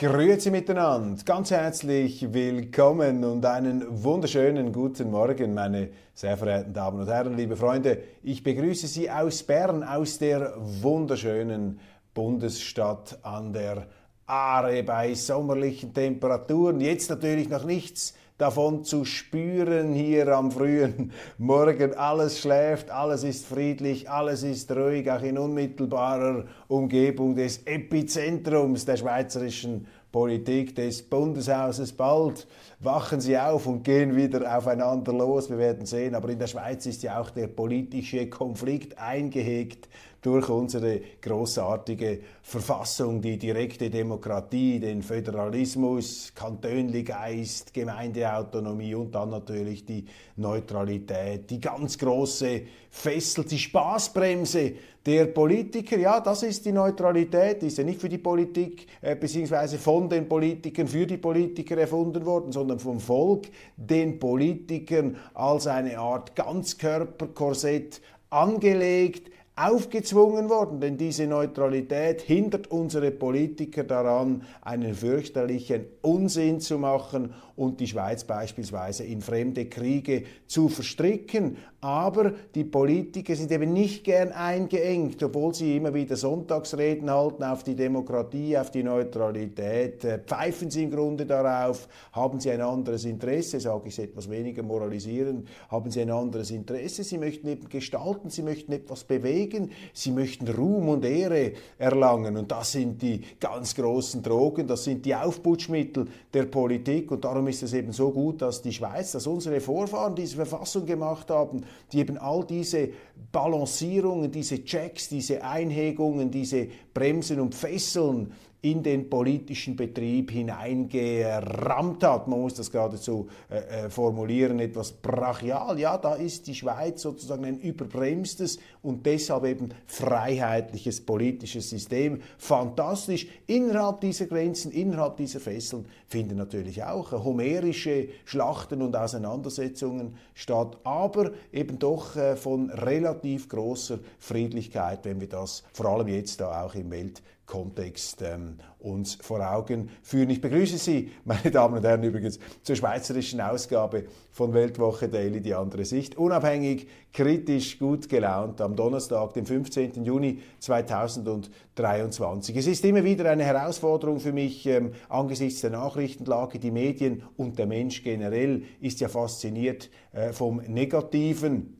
Grüezi 0.00 0.52
miteinander, 0.52 1.20
ganz 1.24 1.50
herzlich 1.50 2.32
willkommen 2.32 3.24
und 3.24 3.44
einen 3.44 3.84
wunderschönen 4.04 4.72
guten 4.72 5.10
Morgen, 5.10 5.54
meine 5.54 5.88
sehr 6.14 6.36
verehrten 6.36 6.72
Damen 6.72 7.00
und 7.00 7.08
Herren, 7.08 7.36
liebe 7.36 7.56
Freunde. 7.56 7.98
Ich 8.22 8.44
begrüße 8.44 8.86
Sie 8.86 9.10
aus 9.10 9.42
Bern, 9.42 9.82
aus 9.82 10.20
der 10.20 10.54
wunderschönen 10.56 11.80
Bundesstadt 12.14 13.18
an 13.22 13.52
der 13.52 13.88
Aare 14.24 14.84
bei 14.84 15.14
sommerlichen 15.14 15.92
Temperaturen. 15.92 16.80
Jetzt 16.80 17.10
natürlich 17.10 17.48
noch 17.48 17.64
nichts 17.64 18.14
davon 18.38 18.84
zu 18.84 19.04
spüren 19.04 19.92
hier 19.92 20.28
am 20.28 20.50
frühen 20.52 21.12
Morgen. 21.38 21.94
Alles 21.94 22.38
schläft, 22.38 22.90
alles 22.90 23.24
ist 23.24 23.46
friedlich, 23.46 24.08
alles 24.08 24.44
ist 24.44 24.70
ruhig, 24.70 25.10
auch 25.10 25.22
in 25.22 25.36
unmittelbarer 25.36 26.44
Umgebung 26.68 27.34
des 27.34 27.66
Epizentrums 27.66 28.84
der 28.84 28.96
schweizerischen 28.96 29.86
Politik 30.12 30.74
des 30.74 31.02
Bundeshauses. 31.02 31.92
Bald 31.92 32.46
wachen 32.80 33.20
sie 33.20 33.36
auf 33.36 33.66
und 33.66 33.82
gehen 33.82 34.16
wieder 34.16 34.56
aufeinander 34.56 35.12
los. 35.12 35.50
Wir 35.50 35.58
werden 35.58 35.84
sehen. 35.84 36.14
Aber 36.14 36.30
in 36.30 36.38
der 36.38 36.46
Schweiz 36.46 36.86
ist 36.86 37.02
ja 37.02 37.20
auch 37.20 37.30
der 37.30 37.48
politische 37.48 38.30
Konflikt 38.30 38.96
eingehegt 38.98 39.88
durch 40.20 40.48
unsere 40.48 41.00
großartige 41.20 42.20
Verfassung, 42.42 43.20
die 43.20 43.38
direkte 43.38 43.88
Demokratie, 43.88 44.80
den 44.80 45.02
Föderalismus, 45.02 46.32
Kantönligeist, 46.34 47.72
Gemeindeautonomie 47.72 48.94
und 48.94 49.14
dann 49.14 49.30
natürlich 49.30 49.84
die 49.84 50.04
Neutralität, 50.36 51.48
die 51.50 51.60
ganz 51.60 51.96
große 51.98 52.62
Fessel, 52.90 53.44
die 53.44 53.58
Spaßbremse 53.58 54.72
der 55.06 55.26
Politiker. 55.26 55.96
Ja, 55.98 56.20
das 56.20 56.42
ist 56.42 56.66
die 56.66 56.72
Neutralität, 56.72 57.62
die 57.62 57.68
ist 57.68 57.78
ja 57.78 57.84
nicht 57.84 58.00
für 58.00 58.08
die 58.08 58.18
Politik 58.18 58.86
äh, 59.00 59.14
beziehungsweise 59.14 59.78
von 59.78 60.08
den 60.08 60.28
Politikern 60.28 60.88
für 60.88 61.06
die 61.06 61.16
Politiker 61.16 61.78
erfunden 61.78 62.26
worden, 62.26 62.50
sondern 62.50 62.78
vom 62.78 62.98
Volk 62.98 63.46
den 63.76 64.18
Politikern 64.18 65.16
als 65.34 65.66
eine 65.66 65.98
Art 65.98 66.34
Ganzkörperkorsett 66.34 68.00
angelegt, 68.30 69.30
aufgezwungen 69.58 70.48
worden, 70.48 70.80
denn 70.80 70.96
diese 70.96 71.26
Neutralität 71.26 72.20
hindert 72.20 72.70
unsere 72.70 73.10
Politiker 73.10 73.84
daran, 73.84 74.42
einen 74.62 74.94
fürchterlichen 74.94 75.86
Unsinn 76.02 76.60
zu 76.60 76.78
machen 76.78 77.34
und 77.58 77.80
die 77.80 77.88
Schweiz 77.88 78.22
beispielsweise 78.22 79.04
in 79.04 79.20
fremde 79.20 79.66
Kriege 79.66 80.22
zu 80.46 80.68
verstricken. 80.68 81.56
Aber 81.80 82.32
die 82.54 82.64
Politiker 82.64 83.36
sind 83.36 83.52
eben 83.52 83.72
nicht 83.72 84.02
gern 84.02 84.32
eingeengt, 84.32 85.22
obwohl 85.22 85.54
sie 85.54 85.76
immer 85.76 85.94
wieder 85.94 86.16
Sonntagsreden 86.16 87.10
halten 87.10 87.44
auf 87.44 87.62
die 87.62 87.74
Demokratie, 87.74 88.56
auf 88.58 88.70
die 88.70 88.82
Neutralität, 88.82 90.04
äh, 90.04 90.18
pfeifen 90.18 90.70
sie 90.70 90.84
im 90.84 90.90
Grunde 90.90 91.26
darauf, 91.26 91.88
haben 92.12 92.40
sie 92.40 92.50
ein 92.50 92.60
anderes 92.60 93.04
Interesse, 93.04 93.60
sage 93.60 93.88
ich 93.88 93.98
etwas 93.98 94.30
weniger 94.30 94.62
moralisieren, 94.62 95.46
haben 95.68 95.90
sie 95.90 96.00
ein 96.00 96.10
anderes 96.10 96.50
Interesse, 96.50 97.04
sie 97.04 97.18
möchten 97.18 97.48
eben 97.48 97.68
gestalten, 97.68 98.30
sie 98.30 98.42
möchten 98.42 98.72
etwas 98.72 99.04
bewegen, 99.04 99.70
sie 99.92 100.10
möchten 100.10 100.48
Ruhm 100.48 100.88
und 100.88 101.04
Ehre 101.04 101.52
erlangen. 101.78 102.36
Und 102.36 102.50
das 102.50 102.72
sind 102.72 103.02
die 103.02 103.22
ganz 103.40 103.74
großen 103.74 104.22
Drogen, 104.22 104.66
das 104.66 104.84
sind 104.84 105.04
die 105.04 105.14
Aufputschmittel 105.14 106.06
der 106.32 106.44
Politik. 106.44 107.10
Und 107.10 107.24
darum 107.24 107.47
ist 107.48 107.62
es 107.62 107.72
eben 107.72 107.92
so 107.92 108.10
gut, 108.10 108.42
dass 108.42 108.62
die 108.62 108.72
Schweiz, 108.72 109.12
dass 109.12 109.26
unsere 109.26 109.60
Vorfahren 109.60 110.14
diese 110.14 110.36
Verfassung 110.36 110.86
gemacht 110.86 111.30
haben, 111.30 111.64
die 111.92 111.98
eben 111.98 112.18
all 112.18 112.44
diese 112.44 112.90
Balancierungen, 113.32 114.30
diese 114.30 114.64
Checks, 114.64 115.08
diese 115.08 115.42
Einhegungen, 115.42 116.30
diese 116.30 116.68
Bremsen 116.94 117.40
und 117.40 117.54
Fesseln 117.54 118.32
in 118.60 118.82
den 118.82 119.08
politischen 119.08 119.76
Betrieb 119.76 120.32
hineingerammt 120.32 122.02
hat. 122.02 122.26
Man 122.26 122.40
muss 122.40 122.54
das 122.54 122.70
geradezu 122.70 123.28
äh, 123.48 123.86
äh, 123.86 123.90
formulieren, 123.90 124.58
etwas 124.58 124.90
brachial. 124.90 125.78
Ja, 125.78 125.96
da 125.96 126.14
ist 126.14 126.46
die 126.48 126.54
Schweiz 126.54 127.02
sozusagen 127.02 127.44
ein 127.44 127.60
überbremstes 127.60 128.58
und 128.82 129.06
deshalb 129.06 129.44
eben 129.44 129.68
freiheitliches 129.86 131.00
politisches 131.04 131.70
System. 131.70 132.20
Fantastisch. 132.36 133.28
Innerhalb 133.46 134.00
dieser 134.00 134.26
Grenzen, 134.26 134.72
innerhalb 134.72 135.16
dieser 135.18 135.38
Fesseln 135.38 135.86
finden 136.08 136.36
natürlich 136.36 136.82
auch 136.82 137.12
homerische 137.12 138.08
Schlachten 138.24 138.82
und 138.82 138.96
Auseinandersetzungen 138.96 140.16
statt, 140.34 140.78
aber 140.82 141.30
eben 141.52 141.78
doch 141.78 142.16
äh, 142.16 142.34
von 142.34 142.70
relativ 142.70 143.48
großer 143.48 144.00
Friedlichkeit, 144.18 145.04
wenn 145.04 145.20
wir 145.20 145.28
das 145.28 145.62
vor 145.72 145.86
allem 145.86 146.08
jetzt 146.08 146.40
da 146.40 146.64
auch 146.64 146.74
im 146.74 146.90
Welt 146.90 147.22
Kontext 147.48 148.22
ähm, 148.22 148.58
uns 148.78 149.16
vor 149.16 149.40
Augen 149.40 149.88
führen. 150.02 150.30
Ich 150.30 150.40
begrüße 150.40 150.78
Sie, 150.78 151.10
meine 151.24 151.50
Damen 151.50 151.78
und 151.78 151.84
Herren, 151.84 152.04
übrigens 152.04 152.38
zur 152.62 152.76
schweizerischen 152.76 153.40
Ausgabe 153.40 154.04
von 154.30 154.52
Weltwoche 154.52 155.08
Daily, 155.08 155.40
die 155.40 155.54
andere 155.54 155.86
Sicht. 155.86 156.16
Unabhängig, 156.16 156.86
kritisch, 157.12 157.78
gut 157.78 158.10
gelaunt 158.10 158.60
am 158.60 158.76
Donnerstag, 158.76 159.32
dem 159.32 159.46
15. 159.46 160.04
Juni 160.04 160.42
2023. 160.60 162.54
Es 162.54 162.66
ist 162.66 162.84
immer 162.84 163.02
wieder 163.02 163.30
eine 163.30 163.44
Herausforderung 163.44 164.20
für 164.20 164.32
mich 164.32 164.66
ähm, 164.66 164.92
angesichts 165.08 165.62
der 165.62 165.70
Nachrichtenlage. 165.70 166.58
Die 166.58 166.70
Medien 166.70 167.22
und 167.38 167.58
der 167.58 167.66
Mensch 167.66 168.04
generell 168.04 168.64
ist 168.80 169.00
ja 169.00 169.08
fasziniert 169.08 169.88
äh, 170.12 170.32
vom 170.34 170.58
Negativen 170.68 171.77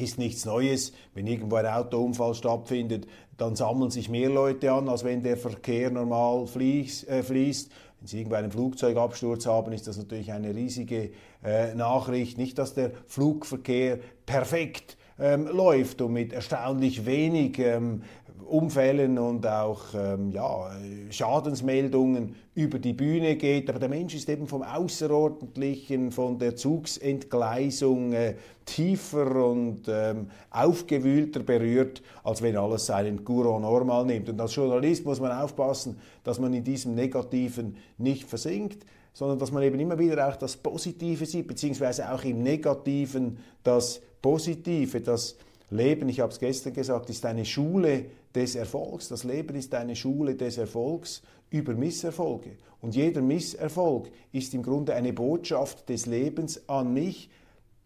ist 0.00 0.18
nichts 0.18 0.44
Neues. 0.44 0.92
Wenn 1.14 1.26
irgendwo 1.26 1.56
ein 1.56 1.66
Autounfall 1.66 2.34
stattfindet, 2.34 3.06
dann 3.36 3.56
sammeln 3.56 3.90
sich 3.90 4.08
mehr 4.08 4.28
Leute 4.28 4.72
an, 4.72 4.88
als 4.88 5.04
wenn 5.04 5.22
der 5.22 5.36
Verkehr 5.36 5.90
normal 5.90 6.46
fließt. 6.46 7.08
Äh, 7.08 7.22
fließt. 7.22 7.70
Wenn 8.00 8.06
Sie 8.06 8.18
irgendwo 8.18 8.36
einen 8.36 8.50
Flugzeugabsturz 8.50 9.46
haben, 9.46 9.72
ist 9.72 9.86
das 9.86 9.98
natürlich 9.98 10.32
eine 10.32 10.54
riesige 10.54 11.10
äh, 11.44 11.74
Nachricht. 11.74 12.38
Nicht, 12.38 12.58
dass 12.58 12.74
der 12.74 12.92
Flugverkehr 13.06 13.98
perfekt 14.24 14.96
ähm, 15.18 15.46
läuft 15.46 16.00
und 16.00 16.12
mit 16.14 16.32
erstaunlich 16.32 17.04
wenig 17.04 17.58
ähm, 17.58 18.02
Unfällen 18.46 19.18
und 19.18 19.46
auch 19.46 19.82
ähm, 19.94 20.30
ja, 20.30 20.70
Schadensmeldungen 21.10 22.34
über 22.54 22.78
die 22.78 22.92
Bühne 22.92 23.36
geht. 23.36 23.68
Aber 23.68 23.78
der 23.78 23.88
Mensch 23.88 24.14
ist 24.14 24.28
eben 24.28 24.46
vom 24.46 24.62
Außerordentlichen, 24.62 26.10
von 26.10 26.38
der 26.38 26.56
Zugsentgleisung 26.56 28.12
äh, 28.12 28.34
tiefer 28.64 29.44
und 29.44 29.82
ähm, 29.88 30.30
aufgewühlter 30.50 31.40
berührt, 31.40 32.02
als 32.24 32.42
wenn 32.42 32.56
alles 32.56 32.86
seinen 32.86 33.24
Courant 33.24 33.62
normal 33.62 34.04
nimmt. 34.06 34.28
Und 34.28 34.40
als 34.40 34.54
Journalist 34.54 35.04
muss 35.04 35.20
man 35.20 35.32
aufpassen, 35.32 35.98
dass 36.24 36.38
man 36.38 36.52
in 36.52 36.64
diesem 36.64 36.94
Negativen 36.94 37.76
nicht 37.98 38.28
versinkt 38.28 38.84
sondern 39.12 39.38
dass 39.38 39.50
man 39.50 39.62
eben 39.62 39.78
immer 39.80 39.98
wieder 39.98 40.28
auch 40.28 40.36
das 40.36 40.56
Positive 40.56 41.26
sieht, 41.26 41.48
beziehungsweise 41.48 42.10
auch 42.12 42.22
im 42.22 42.42
Negativen 42.42 43.38
das 43.62 44.00
Positive, 44.22 45.00
das 45.00 45.36
Leben, 45.70 46.08
ich 46.08 46.20
habe 46.20 46.32
es 46.32 46.38
gestern 46.38 46.72
gesagt, 46.72 47.10
ist 47.10 47.24
eine 47.24 47.44
Schule 47.44 48.06
des 48.34 48.56
Erfolgs. 48.56 49.08
Das 49.08 49.24
Leben 49.24 49.54
ist 49.54 49.74
eine 49.74 49.94
Schule 49.94 50.34
des 50.34 50.58
Erfolgs 50.58 51.22
über 51.50 51.74
Misserfolge. 51.74 52.56
Und 52.80 52.96
jeder 52.96 53.22
Misserfolg 53.22 54.10
ist 54.32 54.52
im 54.54 54.62
Grunde 54.62 54.94
eine 54.94 55.12
Botschaft 55.12 55.88
des 55.88 56.06
Lebens 56.06 56.68
an 56.68 56.92
mich, 56.92 57.30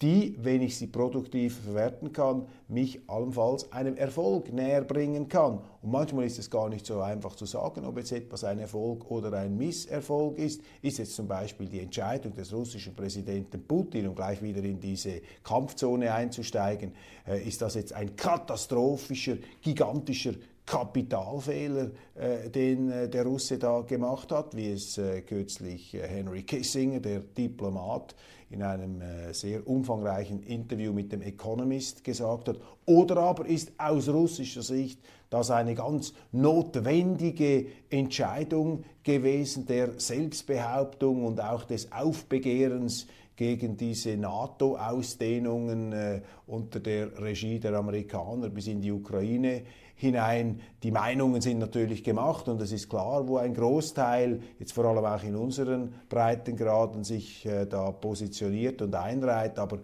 die, 0.02 0.36
wenn 0.40 0.60
ich 0.60 0.76
sie 0.76 0.88
produktiv 0.88 1.60
verwerten 1.60 2.12
kann, 2.12 2.46
mich 2.68 3.00
allenfalls 3.08 3.70
einem 3.72 3.96
Erfolg 3.96 4.52
näher 4.52 4.82
bringen 4.82 5.28
kann. 5.28 5.60
Und 5.82 5.92
manchmal 5.92 6.24
ist 6.24 6.38
es 6.38 6.50
gar 6.50 6.68
nicht 6.68 6.84
so 6.84 7.00
einfach 7.00 7.36
zu 7.36 7.46
sagen, 7.46 7.84
ob 7.84 7.96
jetzt 7.98 8.12
etwas 8.12 8.42
ein 8.44 8.58
Erfolg 8.58 9.08
oder 9.10 9.32
ein 9.38 9.56
Misserfolg 9.56 10.38
ist. 10.38 10.62
Ist 10.82 10.98
jetzt 10.98 11.14
zum 11.14 11.28
Beispiel 11.28 11.68
die 11.68 11.80
Entscheidung 11.80 12.34
des 12.34 12.52
russischen 12.52 12.94
Präsidenten 12.94 13.62
Putin, 13.66 14.08
um 14.08 14.14
gleich 14.14 14.42
wieder 14.42 14.62
in 14.64 14.80
diese 14.80 15.22
Kampfzone 15.42 16.12
einzusteigen, 16.12 16.92
äh, 17.26 17.46
ist 17.46 17.62
das 17.62 17.74
jetzt 17.74 17.92
ein 17.92 18.16
katastrophischer, 18.16 19.36
gigantischer 19.62 20.32
Kapitalfehler, 20.66 21.90
äh, 22.14 22.48
den 22.48 22.90
äh, 22.90 23.08
der 23.08 23.24
Russe 23.24 23.58
da 23.58 23.82
gemacht 23.82 24.32
hat, 24.32 24.56
wie 24.56 24.72
es 24.72 24.96
äh, 24.96 25.20
kürzlich 25.20 25.94
äh, 25.94 26.06
Henry 26.06 26.42
Kissinger, 26.42 27.00
der 27.00 27.20
Diplomat, 27.20 28.14
in 28.50 28.62
einem 28.62 29.00
äh, 29.00 29.34
sehr 29.34 29.66
umfangreichen 29.66 30.42
Interview 30.42 30.92
mit 30.92 31.12
dem 31.12 31.22
Economist 31.22 32.04
gesagt 32.04 32.48
hat. 32.48 32.56
Oder 32.86 33.18
aber 33.18 33.46
ist 33.46 33.72
aus 33.78 34.08
russischer 34.08 34.62
Sicht 34.62 35.00
das 35.28 35.50
eine 35.50 35.74
ganz 35.74 36.14
notwendige 36.32 37.66
Entscheidung 37.90 38.84
gewesen 39.02 39.66
der 39.66 39.98
Selbstbehauptung 39.98 41.24
und 41.24 41.40
auch 41.40 41.64
des 41.64 41.90
Aufbegehrens 41.92 43.06
gegen 43.36 43.76
diese 43.76 44.16
NATO-Ausdehnungen 44.16 45.92
äh, 45.92 46.20
unter 46.46 46.78
der 46.78 47.20
Regie 47.20 47.58
der 47.58 47.74
Amerikaner 47.74 48.48
bis 48.48 48.68
in 48.68 48.80
die 48.80 48.92
Ukraine 48.92 49.62
hinein. 50.04 50.60
Die 50.82 50.90
Meinungen 50.90 51.40
sind 51.40 51.58
natürlich 51.58 52.04
gemacht 52.04 52.48
und 52.48 52.60
es 52.60 52.72
ist 52.72 52.88
klar, 52.88 53.26
wo 53.26 53.38
ein 53.38 53.54
Großteil, 53.54 54.40
jetzt 54.58 54.72
vor 54.72 54.84
allem 54.84 55.04
auch 55.04 55.22
in 55.22 55.34
unseren 55.34 55.94
Breitengraden, 56.08 57.04
sich 57.04 57.44
äh, 57.46 57.66
da 57.66 57.90
positioniert 57.90 58.82
und 58.82 58.94
einreiht. 58.94 59.58
Aber 59.58 59.78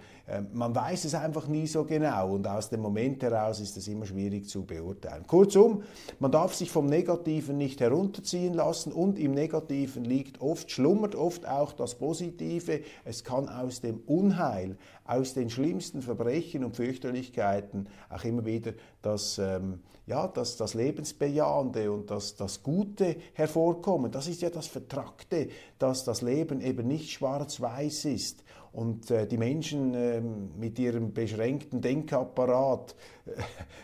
man 0.53 0.75
weiß 0.75 1.05
es 1.05 1.15
einfach 1.15 1.49
nie 1.49 1.67
so 1.67 1.85
genau 1.85 2.35
und 2.35 2.47
aus 2.47 2.69
dem 2.69 2.81
Moment 2.81 3.23
heraus 3.23 3.61
ist 3.61 3.77
es 3.77 3.89
immer 3.89 4.07
schwierig 4.07 4.49
zu 4.49 4.65
beurteilen. 4.65 5.27
Kurzum, 5.27 5.83
man 6.19 6.31
darf 6.31 6.55
sich 6.55 6.71
vom 6.71 6.87
Negativen 6.87 7.59
nicht 7.59 7.81
herunterziehen 7.81 8.55
lassen 8.55 8.93
und 8.93 9.19
im 9.19 9.33
Negativen 9.33 10.05
liegt 10.05 10.41
oft, 10.41 10.71
schlummert 10.71 11.15
oft 11.15 11.49
auch 11.49 11.73
das 11.73 11.97
Positive. 11.97 12.81
Es 13.05 13.25
kann 13.25 13.49
aus 13.49 13.81
dem 13.81 14.01
Unheil, 14.07 14.77
aus 15.05 15.35
den 15.35 15.51
schlimmsten 15.51 16.03
Verbrechen 16.03 16.65
und 16.65 16.77
Fürchterlichkeiten 16.77 17.89
auch 18.09 18.25
immer 18.25 18.45
wieder 18.45 18.73
das, 19.03 19.39
ähm, 19.39 19.81
ja, 20.07 20.29
das, 20.29 20.57
das 20.57 20.75
Lebensbejahende 20.75 21.91
und 21.91 22.11
das, 22.11 22.37
das 22.37 22.63
Gute 22.63 23.17
hervorkommen. 23.33 24.13
Das 24.13 24.29
ist 24.29 24.43
ja 24.43 24.51
das 24.51 24.67
Vertrackte, 24.67 25.49
dass 25.79 26.05
das 26.05 26.23
Leben 26.23 26.61
eben 26.61 26.87
nicht 26.87 27.11
schwarz-weiß 27.11 28.05
ist 28.05 28.45
und 28.73 29.11
äh, 29.11 29.27
die 29.27 29.37
Menschen 29.37 29.95
äh, 29.95 30.21
mit 30.21 30.79
ihrem 30.79 31.13
beschränkten 31.13 31.81
Denkapparat 31.81 32.95
äh, 33.27 33.33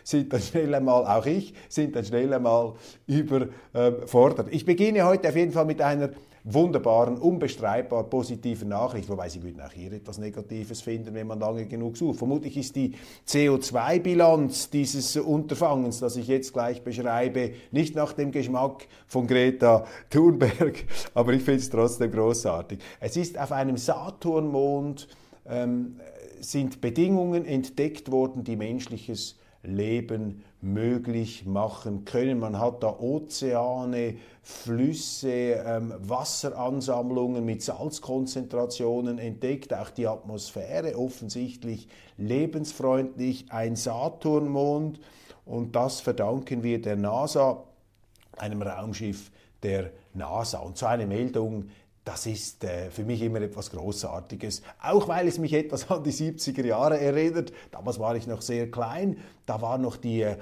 sind 0.03 0.31
dann 0.31 0.41
schnell 0.41 0.73
einmal, 0.73 1.05
auch 1.05 1.25
ich, 1.25 1.53
sind 1.67 1.95
dann 1.95 2.05
schnell 2.05 2.33
einmal 2.33 2.73
überfordert. 3.05 4.47
Ich 4.51 4.65
beginne 4.65 5.05
heute 5.05 5.27
auf 5.29 5.35
jeden 5.35 5.51
Fall 5.51 5.65
mit 5.65 5.81
einer 5.81 6.11
wunderbaren, 6.49 7.17
unbestreitbar 7.17 8.05
positiven 8.05 8.69
Nachricht, 8.69 9.09
wobei 9.09 9.27
Sie 9.27 9.43
würden 9.43 9.61
auch 9.61 9.71
hier 9.71 9.91
etwas 9.91 10.17
Negatives 10.17 10.81
finden, 10.81 11.13
wenn 11.13 11.27
man 11.27 11.39
lange 11.39 11.65
genug 11.65 11.97
sucht. 11.97 12.19
Vermutlich 12.19 12.55
ist 12.55 12.75
die 12.75 12.93
CO2-Bilanz 13.27 14.69
dieses 14.69 15.17
Unterfangens, 15.17 15.99
das 15.99 16.15
ich 16.15 16.27
jetzt 16.27 16.53
gleich 16.53 16.83
beschreibe, 16.83 17.51
nicht 17.71 17.95
nach 17.95 18.13
dem 18.13 18.31
Geschmack 18.31 18.87
von 19.07 19.27
Greta 19.27 19.85
Thunberg, 20.09 20.85
aber 21.13 21.33
ich 21.33 21.43
finde 21.43 21.59
es 21.59 21.69
trotzdem 21.69 22.11
großartig. 22.11 22.79
Es 22.99 23.17
ist 23.17 23.37
auf 23.37 23.51
einem 23.51 23.75
Saturnmond 23.75 25.09
ähm, 25.45 25.99
sind 26.39 26.79
Bedingungen 26.81 27.45
entdeckt 27.45 28.11
worden, 28.11 28.43
die 28.43 28.55
menschliches 28.55 29.37
Leben 29.63 30.43
möglich 30.61 31.45
machen 31.45 32.05
können. 32.05 32.39
Man 32.39 32.59
hat 32.59 32.81
da 32.83 32.89
Ozeane, 32.99 34.17
Flüsse, 34.41 35.29
ähm, 35.29 35.93
Wasseransammlungen 35.99 37.45
mit 37.45 37.61
Salzkonzentrationen 37.61 39.19
entdeckt, 39.19 39.73
auch 39.73 39.89
die 39.89 40.07
Atmosphäre 40.07 40.97
offensichtlich 40.97 41.87
lebensfreundlich, 42.17 43.45
ein 43.49 43.75
Saturnmond 43.75 44.99
und 45.45 45.75
das 45.75 46.01
verdanken 46.01 46.63
wir 46.63 46.81
der 46.81 46.95
NASA, 46.95 47.63
einem 48.37 48.61
Raumschiff 48.61 49.31
der 49.63 49.91
NASA. 50.13 50.59
Und 50.59 50.77
so 50.77 50.85
eine 50.85 51.07
Meldung 51.07 51.69
das 52.07 52.25
ist 52.25 52.63
äh, 52.63 52.89
für 52.89 53.03
mich 53.03 53.21
immer 53.21 53.41
etwas 53.41 53.69
Großartiges, 53.69 54.61
auch 54.81 55.09
weil 55.09 55.27
es 55.27 55.39
mich 55.39 55.51
etwas 55.51 55.91
an 55.91 56.03
die 56.03 56.13
70er 56.13 56.65
Jahre 56.65 56.97
erinnert. 56.99 57.51
Damals 57.71 57.99
war 57.99 58.15
ich 58.15 58.27
noch 58.27 58.41
sehr 58.41 58.71
klein, 58.71 59.17
da 59.45 59.61
war 59.61 59.77
noch 59.77 59.97
die 59.97 60.21
äh, 60.21 60.37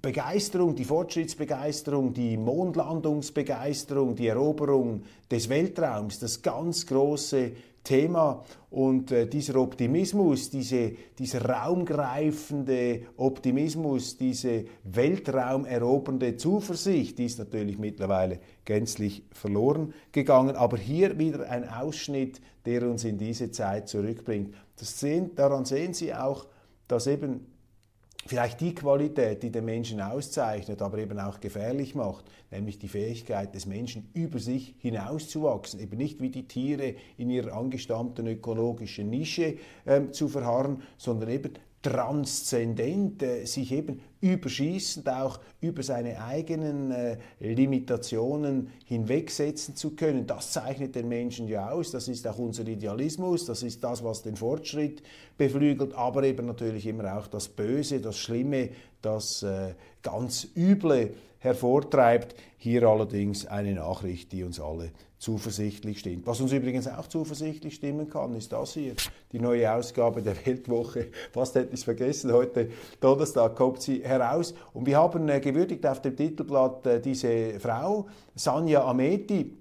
Begeisterung, 0.00 0.74
die 0.74 0.86
Fortschrittsbegeisterung, 0.86 2.14
die 2.14 2.38
Mondlandungsbegeisterung, 2.38 4.16
die 4.16 4.28
Eroberung 4.28 5.02
des 5.30 5.50
Weltraums, 5.50 6.20
das 6.20 6.40
ganz 6.40 6.86
große 6.86 7.52
Thema 7.82 8.44
und 8.70 9.10
äh, 9.10 9.26
dieser 9.26 9.56
Optimismus, 9.56 10.50
diese, 10.50 10.92
dieser 11.18 11.44
raumgreifende 11.44 13.02
Optimismus, 13.16 14.16
diese 14.16 14.64
weltraumerobernde 14.84 16.36
Zuversicht, 16.36 17.18
die 17.18 17.24
ist 17.24 17.38
natürlich 17.38 17.78
mittlerweile 17.78 18.40
gänzlich 18.64 19.24
verloren 19.32 19.94
gegangen. 20.12 20.56
Aber 20.56 20.76
hier 20.76 21.18
wieder 21.18 21.48
ein 21.48 21.68
Ausschnitt, 21.68 22.40
der 22.66 22.88
uns 22.88 23.04
in 23.04 23.18
diese 23.18 23.50
Zeit 23.50 23.88
zurückbringt. 23.88 24.54
Sehen, 24.76 25.34
daran 25.34 25.64
sehen 25.64 25.94
Sie 25.94 26.14
auch, 26.14 26.46
dass 26.88 27.06
eben 27.06 27.46
vielleicht 28.26 28.60
die 28.60 28.74
Qualität, 28.74 29.42
die 29.42 29.50
den 29.50 29.64
Menschen 29.64 30.00
auszeichnet, 30.00 30.82
aber 30.82 30.98
eben 30.98 31.18
auch 31.18 31.40
gefährlich 31.40 31.94
macht, 31.94 32.24
nämlich 32.50 32.78
die 32.78 32.88
Fähigkeit 32.88 33.54
des 33.54 33.66
Menschen 33.66 34.10
über 34.14 34.38
sich 34.38 34.74
hinauszuwachsen, 34.78 35.80
eben 35.80 35.96
nicht 35.96 36.20
wie 36.20 36.30
die 36.30 36.46
Tiere 36.46 36.94
in 37.16 37.30
ihrer 37.30 37.56
angestammten 37.56 38.26
ökologischen 38.26 39.10
Nische 39.10 39.56
ähm, 39.86 40.12
zu 40.12 40.28
verharren, 40.28 40.82
sondern 40.98 41.30
eben 41.30 41.52
transzendent, 41.82 43.24
sich 43.44 43.72
eben 43.72 44.00
überschießend 44.20 45.08
auch 45.08 45.40
über 45.60 45.82
seine 45.82 46.22
eigenen 46.22 46.90
äh, 46.90 47.16
Limitationen 47.38 48.70
hinwegsetzen 48.84 49.76
zu 49.76 49.96
können. 49.96 50.26
Das 50.26 50.52
zeichnet 50.52 50.94
den 50.94 51.08
Menschen 51.08 51.48
ja 51.48 51.70
aus, 51.70 51.90
das 51.90 52.08
ist 52.08 52.26
auch 52.26 52.38
unser 52.38 52.66
Idealismus, 52.66 53.46
das 53.46 53.62
ist 53.62 53.82
das, 53.82 54.04
was 54.04 54.22
den 54.22 54.36
Fortschritt 54.36 55.02
beflügelt, 55.38 55.94
aber 55.94 56.22
eben 56.24 56.46
natürlich 56.46 56.86
immer 56.86 57.16
auch 57.16 57.26
das 57.28 57.48
Böse, 57.48 58.00
das 58.00 58.18
Schlimme, 58.18 58.70
das 59.00 59.42
äh, 59.42 59.74
ganz 60.02 60.48
Üble 60.54 61.14
hervortreibt. 61.40 62.36
Hier 62.56 62.84
allerdings 62.84 63.46
eine 63.46 63.74
Nachricht, 63.74 64.32
die 64.32 64.44
uns 64.44 64.60
alle 64.60 64.92
zuversichtlich 65.18 66.00
stimmt. 66.00 66.26
Was 66.26 66.40
uns 66.40 66.52
übrigens 66.52 66.88
auch 66.88 67.06
zuversichtlich 67.06 67.74
stimmen 67.74 68.08
kann, 68.08 68.34
ist 68.34 68.52
das 68.52 68.72
hier, 68.74 68.94
die 69.32 69.38
neue 69.38 69.70
Ausgabe 69.70 70.22
der 70.22 70.34
Weltwoche. 70.46 71.08
Fast 71.32 71.54
hätte 71.54 71.68
ich 71.68 71.80
es 71.80 71.84
vergessen, 71.84 72.32
heute 72.32 72.70
Donnerstag 73.00 73.54
kommt 73.54 73.82
sie 73.82 74.02
heraus. 74.02 74.54
Und 74.72 74.86
wir 74.86 74.98
haben 74.98 75.28
äh, 75.28 75.40
gewürdigt 75.40 75.86
auf 75.86 76.00
dem 76.00 76.16
Titelblatt 76.16 76.86
äh, 76.86 77.00
diese 77.00 77.60
Frau, 77.60 78.06
Sanja 78.34 78.84
Ameti, 78.84 79.59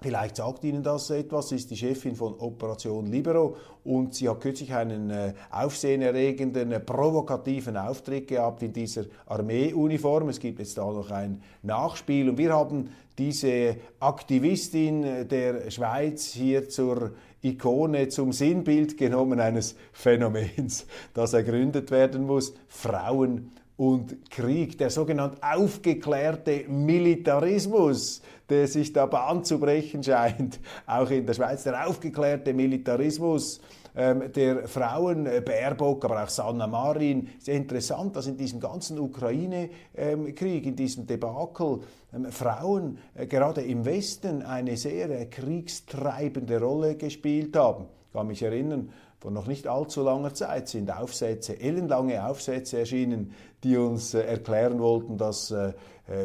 Vielleicht 0.00 0.36
sagt 0.36 0.62
Ihnen 0.62 0.84
das 0.84 1.10
etwas. 1.10 1.48
Sie 1.48 1.56
ist 1.56 1.72
die 1.72 1.76
Chefin 1.76 2.14
von 2.14 2.34
Operation 2.38 3.06
Libero 3.06 3.56
und 3.82 4.14
sie 4.14 4.28
hat 4.28 4.40
kürzlich 4.40 4.72
einen 4.72 5.10
äh, 5.10 5.34
aufsehenerregenden, 5.50 6.70
äh, 6.70 6.78
provokativen 6.78 7.76
Auftritt 7.76 8.28
gehabt 8.28 8.62
in 8.62 8.72
dieser 8.72 9.06
Armeeuniform. 9.26 10.28
Es 10.28 10.38
gibt 10.38 10.60
jetzt 10.60 10.78
da 10.78 10.84
noch 10.84 11.10
ein 11.10 11.42
Nachspiel 11.62 12.28
und 12.28 12.38
wir 12.38 12.52
haben 12.54 12.90
diese 13.18 13.76
Aktivistin 13.98 15.02
äh, 15.02 15.26
der 15.26 15.68
Schweiz 15.68 16.26
hier 16.26 16.68
zur 16.68 17.12
Ikone, 17.42 18.08
zum 18.08 18.32
Sinnbild 18.32 18.96
genommen 18.98 19.40
eines 19.40 19.74
Phänomens, 19.92 20.86
das 21.14 21.32
ergründet 21.32 21.90
werden 21.90 22.24
muss. 22.24 22.54
Frauen 22.68 23.50
und 23.78 24.28
Krieg, 24.28 24.76
der 24.76 24.90
sogenannte 24.90 25.38
aufgeklärte 25.40 26.64
Militarismus, 26.68 28.20
der 28.50 28.66
sich 28.66 28.92
da 28.92 29.06
Bahn 29.06 29.44
zu 29.44 29.60
brechen 29.60 30.02
scheint, 30.02 30.58
auch 30.86 31.08
in 31.10 31.24
der 31.24 31.34
Schweiz, 31.34 31.62
der 31.62 31.86
aufgeklärte 31.86 32.52
Militarismus 32.52 33.60
ähm, 33.96 34.32
der 34.32 34.66
Frauen, 34.66 35.26
äh, 35.26 35.40
Baerbock, 35.40 36.04
aber 36.04 36.24
auch 36.24 36.28
Sanna 36.28 36.66
Marin. 36.66 37.28
Sehr 37.38 37.54
interessant, 37.54 38.16
dass 38.16 38.26
in 38.26 38.36
diesem 38.36 38.58
ganzen 38.58 38.98
Ukraine-Krieg, 38.98 40.66
in 40.66 40.74
diesem 40.76 41.06
Debakel, 41.06 41.80
ähm, 42.12 42.26
Frauen 42.32 42.98
äh, 43.14 43.26
gerade 43.26 43.62
im 43.62 43.84
Westen 43.84 44.42
eine 44.42 44.76
sehr 44.76 45.08
äh, 45.08 45.26
kriegstreibende 45.26 46.60
Rolle 46.60 46.96
gespielt 46.96 47.56
haben. 47.56 47.86
Ich 48.08 48.12
kann 48.12 48.26
mich 48.26 48.42
erinnern, 48.42 48.90
vor 49.18 49.32
noch 49.32 49.46
nicht 49.46 49.66
allzu 49.66 50.02
langer 50.02 50.32
Zeit 50.32 50.68
sind 50.68 50.96
Aufsätze, 50.96 51.58
ellenlange 51.58 52.24
Aufsätze 52.24 52.78
erschienen, 52.78 53.32
die 53.64 53.76
uns 53.76 54.14
äh, 54.14 54.20
erklären 54.20 54.78
wollten, 54.78 55.18
dass 55.18 55.50
äh, 55.50 55.72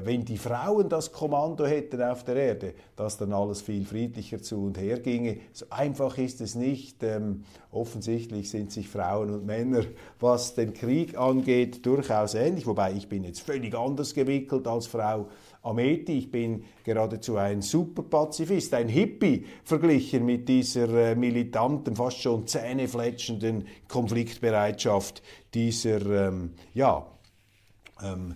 wenn 0.04 0.24
die 0.24 0.38
Frauen 0.38 0.88
das 0.88 1.12
Kommando 1.12 1.66
hätten 1.66 2.02
auf 2.02 2.24
der 2.24 2.38
Erde, 2.38 2.74
dass 2.96 3.18
dann 3.18 3.34
alles 3.34 3.62
viel 3.62 3.86
friedlicher 3.86 4.42
zu 4.42 4.63
und 4.63 4.78
her 4.78 5.00
ginge. 5.00 5.38
So 5.52 5.66
einfach 5.70 6.18
ist 6.18 6.40
es 6.40 6.56
nicht. 6.56 7.04
Ähm, 7.04 7.44
offensichtlich 7.72 8.50
sind 8.50 8.72
sich 8.72 8.88
Frauen 8.88 9.30
und 9.30 9.46
Männer, 9.46 9.84
was 10.22 10.56
den 10.56 10.74
Krieg 10.74 11.18
angeht, 11.18 11.86
durchaus 11.86 12.34
ähnlich. 12.34 12.66
Wobei 12.66 12.94
ich 12.94 13.10
bin 13.10 13.25
jetzt 13.25 13.42
völlig 13.42 13.75
anders 13.75 14.13
gewickelt 14.13 14.68
als 14.68 14.88
Frau 14.88 15.28
Ameti. 15.63 16.18
Ich 16.18 16.32
bin 16.32 16.63
geradezu 16.84 17.38
ein 17.38 17.62
Superpazifist, 17.62 18.74
ein 18.74 18.88
Hippie 18.88 19.46
verglichen 19.63 20.25
mit 20.25 20.48
dieser 20.48 20.90
äh, 20.90 21.16
militanten, 21.16 21.96
fast 21.96 22.22
schon 22.22 22.48
zähnefletschenden 22.48 23.68
Konfliktbereitschaft 23.88 25.22
dieser, 25.54 26.28
ähm, 26.28 26.52
ja, 26.74 27.06
ähm, 28.02 28.36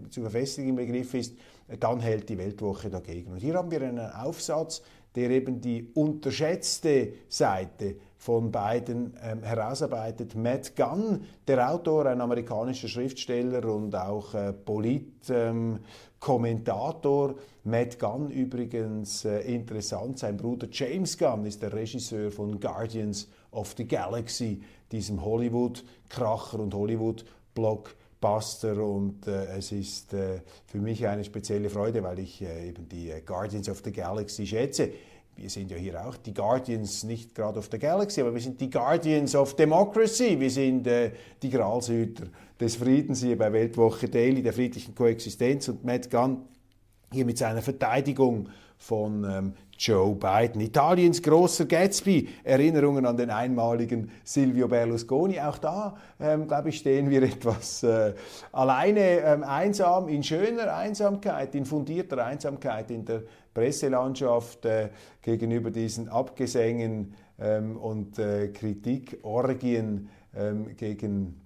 zu 0.09 0.19
verfestigen 0.21 0.71
im 0.71 0.75
Begriff 0.75 1.13
ist, 1.13 1.37
dann 1.79 1.99
hält 1.99 2.29
die 2.29 2.37
Weltwoche 2.37 2.89
dagegen. 2.89 3.31
Und 3.31 3.39
hier 3.39 3.55
haben 3.55 3.71
wir 3.71 3.81
einen 3.81 4.11
Aufsatz, 4.11 4.81
der 5.15 5.29
eben 5.29 5.61
die 5.61 5.91
unterschätzte 5.93 7.13
Seite 7.29 7.95
von 8.17 8.51
beiden 8.51 9.13
ähm, 9.23 9.43
herausarbeitet. 9.43 10.35
Matt 10.35 10.75
Gunn, 10.75 11.21
der 11.47 11.71
Autor, 11.71 12.07
ein 12.07 12.21
amerikanischer 12.21 12.87
Schriftsteller 12.87 13.65
und 13.65 13.95
auch 13.95 14.33
äh, 14.33 14.51
Politkommentator. 14.51 17.29
Ähm, 17.29 17.35
Matt 17.63 17.99
Gunn 17.99 18.29
übrigens 18.29 19.25
äh, 19.25 19.41
interessant, 19.41 20.19
sein 20.19 20.37
Bruder 20.37 20.67
James 20.71 21.17
Gunn 21.17 21.45
ist 21.45 21.61
der 21.61 21.73
Regisseur 21.73 22.31
von 22.31 22.59
Guardians 22.59 23.27
of 23.51 23.73
the 23.77 23.87
Galaxy, 23.87 24.61
diesem 24.91 25.23
Hollywood-Kracher 25.23 26.59
und 26.59 26.73
Hollywood-Block. 26.73 27.95
Buster 28.25 28.83
und 28.83 29.27
äh, 29.27 29.55
es 29.55 29.71
ist 29.71 30.11
äh, 30.15 30.41
für 30.65 30.79
mich 30.79 31.05
eine 31.05 31.23
spezielle 31.23 31.69
Freude, 31.69 32.01
weil 32.01 32.17
ich 32.17 32.41
äh, 32.41 32.69
eben 32.69 32.89
die 32.89 33.11
äh, 33.11 33.21
Guardians 33.21 33.69
of 33.69 33.83
the 33.85 33.91
Galaxy 33.91 34.47
schätze. 34.47 34.89
Wir 35.35 35.47
sind 35.47 35.69
ja 35.69 35.77
hier 35.77 36.03
auch 36.03 36.17
die 36.17 36.33
Guardians, 36.33 37.03
nicht 37.03 37.35
gerade 37.35 37.59
of 37.59 37.69
the 37.71 37.77
Galaxy, 37.77 38.21
aber 38.21 38.33
wir 38.33 38.41
sind 38.41 38.59
die 38.59 38.71
Guardians 38.71 39.35
of 39.35 39.55
Democracy. 39.55 40.39
Wir 40.39 40.49
sind 40.49 40.87
äh, 40.87 41.11
die 41.39 41.51
Gralshüter 41.51 42.23
des 42.59 42.77
Friedens 42.77 43.21
hier 43.21 43.37
bei 43.37 43.53
Weltwoche 43.53 44.09
Daily, 44.09 44.41
der 44.41 44.53
friedlichen 44.53 44.95
Koexistenz. 44.95 45.67
Und 45.67 45.85
Matt 45.85 46.09
Gunn 46.09 46.37
hier 47.11 47.25
mit 47.25 47.37
seiner 47.37 47.61
Verteidigung 47.61 48.49
von 48.79 49.23
ähm, 49.23 49.53
Joe 49.77 50.15
Biden. 50.15 50.61
Italiens 50.61 51.21
großer 51.21 51.65
Gatsby, 51.65 52.29
Erinnerungen 52.43 53.05
an 53.05 53.17
den 53.17 53.29
einmaligen 53.29 54.09
Silvio 54.23 54.67
Berlusconi. 54.67 55.39
Auch 55.39 55.57
da, 55.57 55.97
ähm, 56.19 56.47
glaube 56.47 56.69
ich, 56.69 56.77
stehen 56.77 57.09
wir 57.09 57.23
etwas 57.23 57.83
äh, 57.83 58.13
alleine 58.51 59.19
ähm, 59.21 59.43
einsam, 59.43 60.07
in 60.07 60.23
schöner 60.23 60.73
Einsamkeit, 60.75 61.55
in 61.55 61.65
fundierter 61.65 62.25
Einsamkeit 62.25 62.89
in 62.89 63.05
der 63.05 63.23
Presselandschaft 63.53 64.65
äh, 64.65 64.89
gegenüber 65.21 65.71
diesen 65.71 66.09
Abgesängen 66.09 67.13
ähm, 67.39 67.77
und 67.77 68.17
äh, 68.17 68.49
Kritikorgien 68.49 70.09
ähm, 70.35 70.75
gegen 70.77 71.41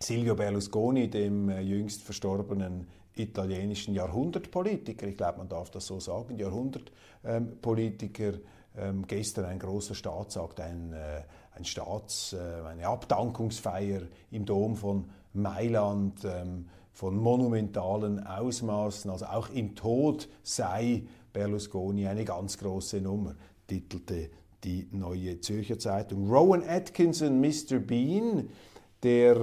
Silvio 0.00 0.34
Berlusconi, 0.34 1.08
dem 1.08 1.48
äh, 1.48 1.60
jüngst 1.60 2.02
verstorbenen 2.02 2.86
italienischen 3.16 3.94
Jahrhundertpolitiker, 3.94 5.06
ich 5.06 5.16
glaube, 5.16 5.38
man 5.38 5.48
darf 5.48 5.70
das 5.70 5.86
so 5.86 6.00
sagen, 6.00 6.36
Jahrhundertpolitiker, 6.36 8.34
ähm, 8.76 9.06
gestern 9.06 9.44
ein 9.44 9.58
großer 9.58 9.94
Staatsakt, 9.94 10.60
ein, 10.60 10.92
äh, 10.92 11.22
ein 11.52 11.64
Staats, 11.64 12.32
äh, 12.32 12.66
eine 12.66 12.86
Abdankungsfeier 12.88 14.02
im 14.30 14.44
Dom 14.44 14.76
von 14.76 15.10
Mailand, 15.32 16.24
ähm, 16.24 16.66
von 16.92 17.16
monumentalen 17.16 18.24
Ausmaßen, 18.24 19.10
also 19.10 19.26
auch 19.26 19.50
im 19.50 19.74
Tod 19.74 20.28
sei 20.42 21.02
Berlusconi 21.32 22.06
eine 22.06 22.24
ganz 22.24 22.58
große 22.58 23.00
Nummer, 23.00 23.34
titelte 23.66 24.30
die 24.62 24.88
Neue 24.92 25.40
Zürcher 25.40 25.78
Zeitung. 25.78 26.30
Rowan 26.30 26.62
Atkinson, 26.66 27.40
Mr. 27.40 27.78
Bean, 27.80 28.48
der 29.04 29.36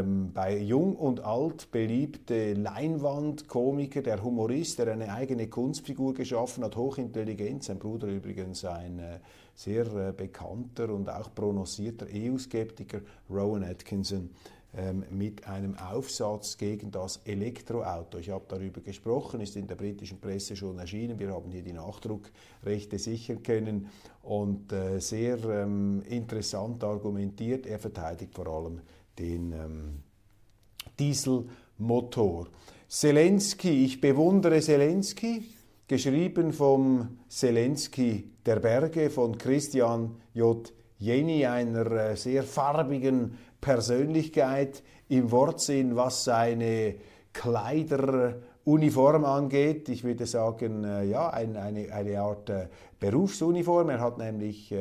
ähm, 0.00 0.30
bei 0.32 0.56
Jung 0.56 0.94
und 0.94 1.24
Alt 1.24 1.72
beliebte 1.72 2.54
Leinwandkomiker, 2.54 4.00
der 4.00 4.22
Humorist, 4.22 4.78
der 4.78 4.92
eine 4.92 5.12
eigene 5.12 5.48
Kunstfigur 5.48 6.14
geschaffen 6.14 6.62
hat, 6.62 6.76
hochintelligent, 6.76 7.64
sein 7.64 7.80
Bruder 7.80 8.06
übrigens 8.06 8.64
ein 8.64 9.00
äh, 9.00 9.18
sehr 9.56 9.86
äh, 9.94 10.12
bekannter 10.12 10.90
und 10.90 11.10
auch 11.10 11.34
prononcierter 11.34 12.06
EU-Skeptiker, 12.14 13.00
Rowan 13.28 13.64
Atkinson, 13.64 14.30
ähm, 14.76 15.04
mit 15.10 15.48
einem 15.48 15.76
Aufsatz 15.76 16.56
gegen 16.56 16.92
das 16.92 17.20
Elektroauto. 17.24 18.18
Ich 18.18 18.30
habe 18.30 18.44
darüber 18.46 18.80
gesprochen, 18.82 19.40
ist 19.40 19.56
in 19.56 19.66
der 19.66 19.74
britischen 19.74 20.20
Presse 20.20 20.54
schon 20.54 20.78
erschienen. 20.78 21.18
Wir 21.18 21.32
haben 21.32 21.50
hier 21.50 21.62
die 21.62 21.72
Nachdruckrechte 21.72 22.98
sichern 23.00 23.42
können 23.42 23.88
und 24.22 24.70
äh, 24.72 25.00
sehr 25.00 25.42
ähm, 25.44 26.02
interessant 26.08 26.84
argumentiert. 26.84 27.66
Er 27.66 27.80
verteidigt 27.80 28.34
vor 28.34 28.46
allem 28.46 28.80
den 29.18 29.52
ähm, 29.52 30.02
Dieselmotor. 30.98 32.48
Zelensky, 32.88 33.84
ich 33.84 34.00
bewundere 34.00 34.60
Zelensky, 34.60 35.44
geschrieben 35.86 36.52
vom 36.52 37.18
Zelensky 37.28 38.30
der 38.46 38.60
Berge 38.60 39.10
von 39.10 39.36
Christian 39.36 40.16
J. 40.34 40.72
Jenny, 40.98 41.46
einer 41.46 41.90
äh, 41.92 42.16
sehr 42.16 42.42
farbigen 42.42 43.38
Persönlichkeit 43.60 44.82
im 45.08 45.30
Wortsinn, 45.30 45.96
was 45.96 46.24
seine 46.24 46.96
Kleideruniform 47.32 49.24
angeht. 49.24 49.88
Ich 49.88 50.02
würde 50.02 50.26
sagen, 50.26 50.84
äh, 50.84 51.04
ja, 51.04 51.30
ein, 51.30 51.56
eine, 51.56 51.92
eine 51.92 52.20
Art 52.20 52.50
äh, 52.50 52.68
Berufsuniform. 52.98 53.90
Er 53.90 54.00
hat 54.00 54.18
nämlich 54.18 54.74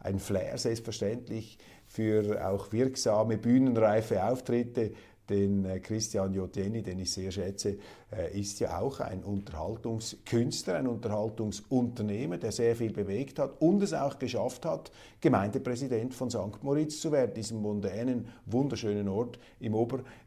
ein 0.00 0.20
Flair, 0.20 0.56
selbstverständlich, 0.56 1.58
für 1.96 2.46
auch 2.46 2.72
wirksame, 2.72 3.38
bühnenreife 3.38 4.22
Auftritte. 4.22 4.92
Den 5.30 5.64
äh, 5.64 5.80
Christian 5.80 6.34
Joteni, 6.34 6.82
den 6.82 7.00
ich 7.00 7.10
sehr 7.10 7.32
schätze, 7.32 7.78
äh, 8.12 8.38
ist 8.38 8.60
ja 8.60 8.78
auch 8.78 9.00
ein 9.00 9.24
Unterhaltungskünstler, 9.24 10.76
ein 10.76 10.86
Unterhaltungsunternehmer, 10.86 12.36
der 12.36 12.52
sehr 12.52 12.76
viel 12.76 12.92
bewegt 12.92 13.38
hat 13.38 13.60
und 13.60 13.82
es 13.82 13.94
auch 13.94 14.18
geschafft 14.18 14.66
hat, 14.66 14.92
Gemeindepräsident 15.20 16.14
von 16.14 16.30
St. 16.30 16.62
Moritz 16.62 17.00
zu 17.00 17.10
werden, 17.10 17.32
diesem 17.34 17.62
mondänen, 17.62 18.28
wunderschönen 18.44 19.08
Ort 19.08 19.38
im 19.58 19.74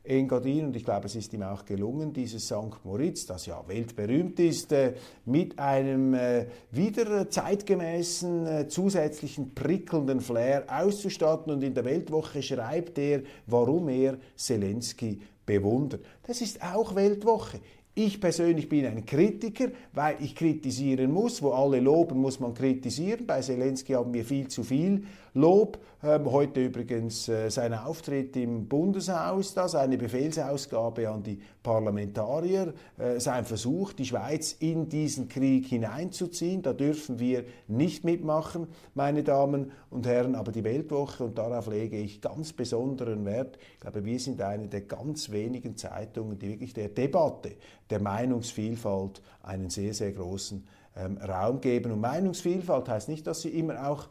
Oberengadin. 0.09 0.65
Und 0.65 0.75
ich 0.75 0.83
glaube, 0.83 1.05
es 1.05 1.15
ist 1.15 1.31
ihm 1.33 1.43
auch 1.43 1.63
gelungen, 1.65 2.11
dieses 2.11 2.45
St. 2.45 2.83
Moritz, 2.83 3.25
das 3.25 3.45
ja 3.45 3.63
weltberühmt 3.67 4.39
ist, 4.39 4.71
äh, 4.71 4.93
mit 5.25 5.57
einem 5.59 6.13
äh, 6.13 6.47
wieder 6.71 7.29
zeitgemäßen, 7.29 8.69
zusätzlichen, 8.69 9.53
prickelnden 9.53 10.19
Flair 10.19 10.65
auszustatten. 10.67 11.53
Und 11.53 11.63
in 11.63 11.73
der 11.73 11.85
Weltwoche 11.85 12.41
schreibt 12.41 12.97
er, 12.97 13.21
warum 13.45 13.89
er 13.89 14.17
Zelensky 14.35 15.19
bewundert. 15.45 16.01
Das 16.23 16.41
ist 16.41 16.61
auch 16.63 16.95
Weltwoche. 16.95 17.59
Ich 17.95 18.21
persönlich 18.21 18.69
bin 18.69 18.85
ein 18.85 19.05
Kritiker, 19.05 19.71
weil 19.91 20.15
ich 20.21 20.35
kritisieren 20.35 21.11
muss. 21.11 21.41
Wo 21.41 21.51
alle 21.51 21.79
loben, 21.79 22.19
muss 22.19 22.39
man 22.39 22.53
kritisieren. 22.53 23.25
Bei 23.25 23.41
Zelensky 23.41 23.93
haben 23.93 24.13
wir 24.13 24.23
viel 24.23 24.47
zu 24.47 24.63
viel 24.63 25.03
Lob. 25.33 25.79
Ähm, 26.01 26.31
heute 26.31 26.63
übrigens 26.63 27.27
äh, 27.27 27.49
sein 27.49 27.73
Auftritt 27.73 28.35
im 28.37 28.67
Bundeshaus, 28.67 29.53
da 29.53 29.67
seine 29.67 29.97
Befehlsausgabe 29.97 31.09
an 31.09 31.23
die 31.23 31.39
Parlamentarier, 31.61 32.73
äh, 32.97 33.19
sein 33.19 33.45
Versuch, 33.45 33.93
die 33.93 34.05
Schweiz 34.05 34.53
in 34.53 34.87
diesen 34.87 35.27
Krieg 35.27 35.67
hineinzuziehen. 35.67 36.61
Da 36.61 36.73
dürfen 36.73 37.19
wir 37.19 37.43
nicht 37.67 38.05
mitmachen, 38.05 38.67
meine 38.95 39.23
Damen 39.23 39.71
und 39.89 40.07
Herren. 40.07 40.35
Aber 40.35 40.51
die 40.51 40.63
Weltwoche, 40.63 41.25
und 41.25 41.37
darauf 41.37 41.67
lege 41.67 41.97
ich 41.97 42.21
ganz 42.21 42.53
besonderen 42.53 43.25
Wert, 43.25 43.59
ich 43.73 43.79
glaube, 43.81 44.05
wir 44.05 44.19
sind 44.19 44.41
eine 44.41 44.67
der 44.67 44.81
ganz 44.81 45.31
wenigen 45.31 45.75
Zeitungen, 45.75 46.39
die 46.39 46.49
wirklich 46.49 46.73
der 46.73 46.89
Debatte, 46.89 47.51
der 47.89 48.01
Meinungsvielfalt 48.01 49.21
einen 49.43 49.69
sehr, 49.69 49.93
sehr 49.93 50.13
großen 50.13 50.65
ähm, 50.95 51.17
Raum 51.17 51.61
geben. 51.61 51.91
Und 51.91 52.01
Meinungsvielfalt 52.01 52.89
heißt 52.89 53.09
nicht, 53.09 53.27
dass 53.27 53.41
sie 53.41 53.49
immer 53.49 53.87
auch 53.87 54.07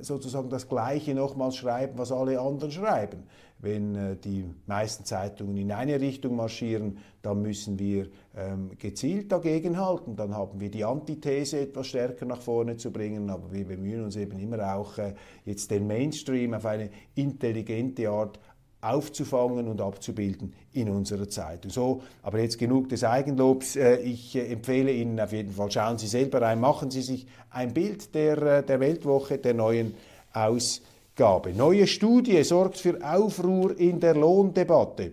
sozusagen 0.00 0.50
das 0.50 0.68
Gleiche 0.68 1.14
nochmals 1.14 1.56
schreiben, 1.56 1.96
was 1.96 2.10
alle 2.10 2.40
anderen 2.40 2.72
schreiben. 2.72 3.24
Wenn 3.60 3.94
äh, 3.94 4.16
die 4.16 4.44
meisten 4.66 5.04
Zeitungen 5.04 5.56
in 5.56 5.70
eine 5.70 6.00
Richtung 6.00 6.34
marschieren, 6.34 6.98
dann 7.22 7.42
müssen 7.42 7.78
wir 7.78 8.08
ähm, 8.36 8.72
gezielt 8.76 9.30
dagegenhalten. 9.30 10.16
Dann 10.16 10.34
haben 10.34 10.58
wir 10.58 10.68
die 10.68 10.84
Antithese 10.84 11.60
etwas 11.60 11.86
stärker 11.86 12.26
nach 12.26 12.40
vorne 12.40 12.76
zu 12.76 12.90
bringen, 12.90 13.30
aber 13.30 13.52
wir 13.52 13.64
bemühen 13.64 14.02
uns 14.02 14.16
eben 14.16 14.36
immer 14.40 14.74
auch, 14.74 14.98
äh, 14.98 15.14
jetzt 15.44 15.70
den 15.70 15.86
Mainstream 15.86 16.54
auf 16.54 16.66
eine 16.66 16.90
intelligente 17.14 18.10
Art 18.10 18.40
aufzufangen 18.82 19.68
und 19.68 19.80
abzubilden 19.80 20.52
in 20.72 20.90
unserer 20.90 21.28
Zeit. 21.28 21.64
So, 21.68 22.02
aber 22.22 22.40
jetzt 22.40 22.58
genug 22.58 22.88
des 22.88 23.04
Eigenlobs. 23.04 23.76
Äh, 23.76 23.98
ich 23.98 24.34
äh, 24.34 24.52
empfehle 24.52 24.92
Ihnen 24.92 25.18
auf 25.20 25.32
jeden 25.32 25.52
Fall, 25.52 25.70
schauen 25.70 25.98
Sie 25.98 26.08
selber 26.08 26.42
rein, 26.42 26.60
machen 26.60 26.90
Sie 26.90 27.00
sich 27.00 27.26
ein 27.50 27.72
Bild 27.72 28.14
der, 28.14 28.42
äh, 28.42 28.62
der 28.64 28.80
Weltwoche, 28.80 29.38
der 29.38 29.54
neuen 29.54 29.94
Ausgabe. 30.32 31.54
Neue 31.54 31.86
Studie 31.86 32.42
sorgt 32.42 32.76
für 32.78 32.98
Aufruhr 33.02 33.78
in 33.78 34.00
der 34.00 34.16
Lohndebatte. 34.16 35.12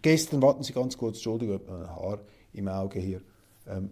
Gestern, 0.00 0.40
warten 0.40 0.62
Sie 0.62 0.72
ganz 0.72 0.96
kurz, 0.96 1.16
Entschuldigung, 1.16 1.60
ein 1.68 1.88
Haar 1.88 2.20
im 2.52 2.68
Auge 2.68 3.00
hier. 3.00 3.20
Ähm, 3.68 3.90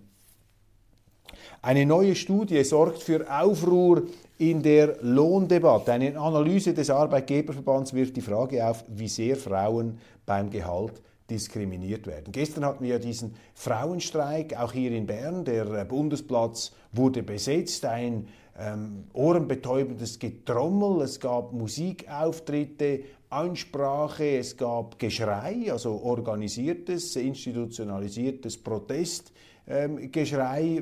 eine 1.61 1.87
neue 1.87 2.15
Studie 2.15 2.63
sorgt 2.63 3.03
für 3.03 3.27
Aufruhr 3.29 4.03
in 4.43 4.61
der 4.61 4.97
Lohndebatte. 5.03 5.93
Eine 5.93 6.19
Analyse 6.19 6.75
des 6.75 6.91
Arbeitgeberverbands 6.91 7.95
wirft 7.95 8.17
die 8.17 8.23
Frage 8.23 8.67
auf, 8.67 8.85
wie 8.89 9.07
sehr 9.07 9.37
Frauen 9.37 9.99
beim 10.27 10.51
Gehalt 10.51 11.01
diskriminiert 11.31 12.09
werden. 12.09 12.33
Gestern 12.33 12.65
hatten 12.65 12.83
wir 12.83 12.95
ja 12.95 12.99
diesen 12.99 13.37
Frauenstreik, 13.55 14.59
auch 14.59 14.73
hier 14.73 14.91
in 14.91 15.07
Bern. 15.07 15.45
Der 15.45 15.85
Bundesplatz 15.85 16.73
wurde 16.91 17.23
besetzt, 17.23 17.85
ein 17.85 18.27
ähm, 18.59 19.05
ohrenbetäubendes 19.13 20.19
Getrommel, 20.19 21.03
es 21.03 21.21
gab 21.21 21.53
Musikauftritte, 21.53 23.05
Ansprache, 23.31 24.39
es 24.39 24.57
gab 24.57 24.99
Geschrei, 24.99 25.71
also 25.71 26.03
organisiertes, 26.03 27.15
institutionalisiertes 27.15 28.61
Protest 28.61 29.33
ähm, 29.69 29.99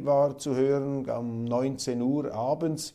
war 0.07 0.39
zu 0.39 0.57
hören 0.57 1.05
um 1.11 1.45
19 1.45 2.01
Uhr 2.01 2.33
abends. 2.33 2.95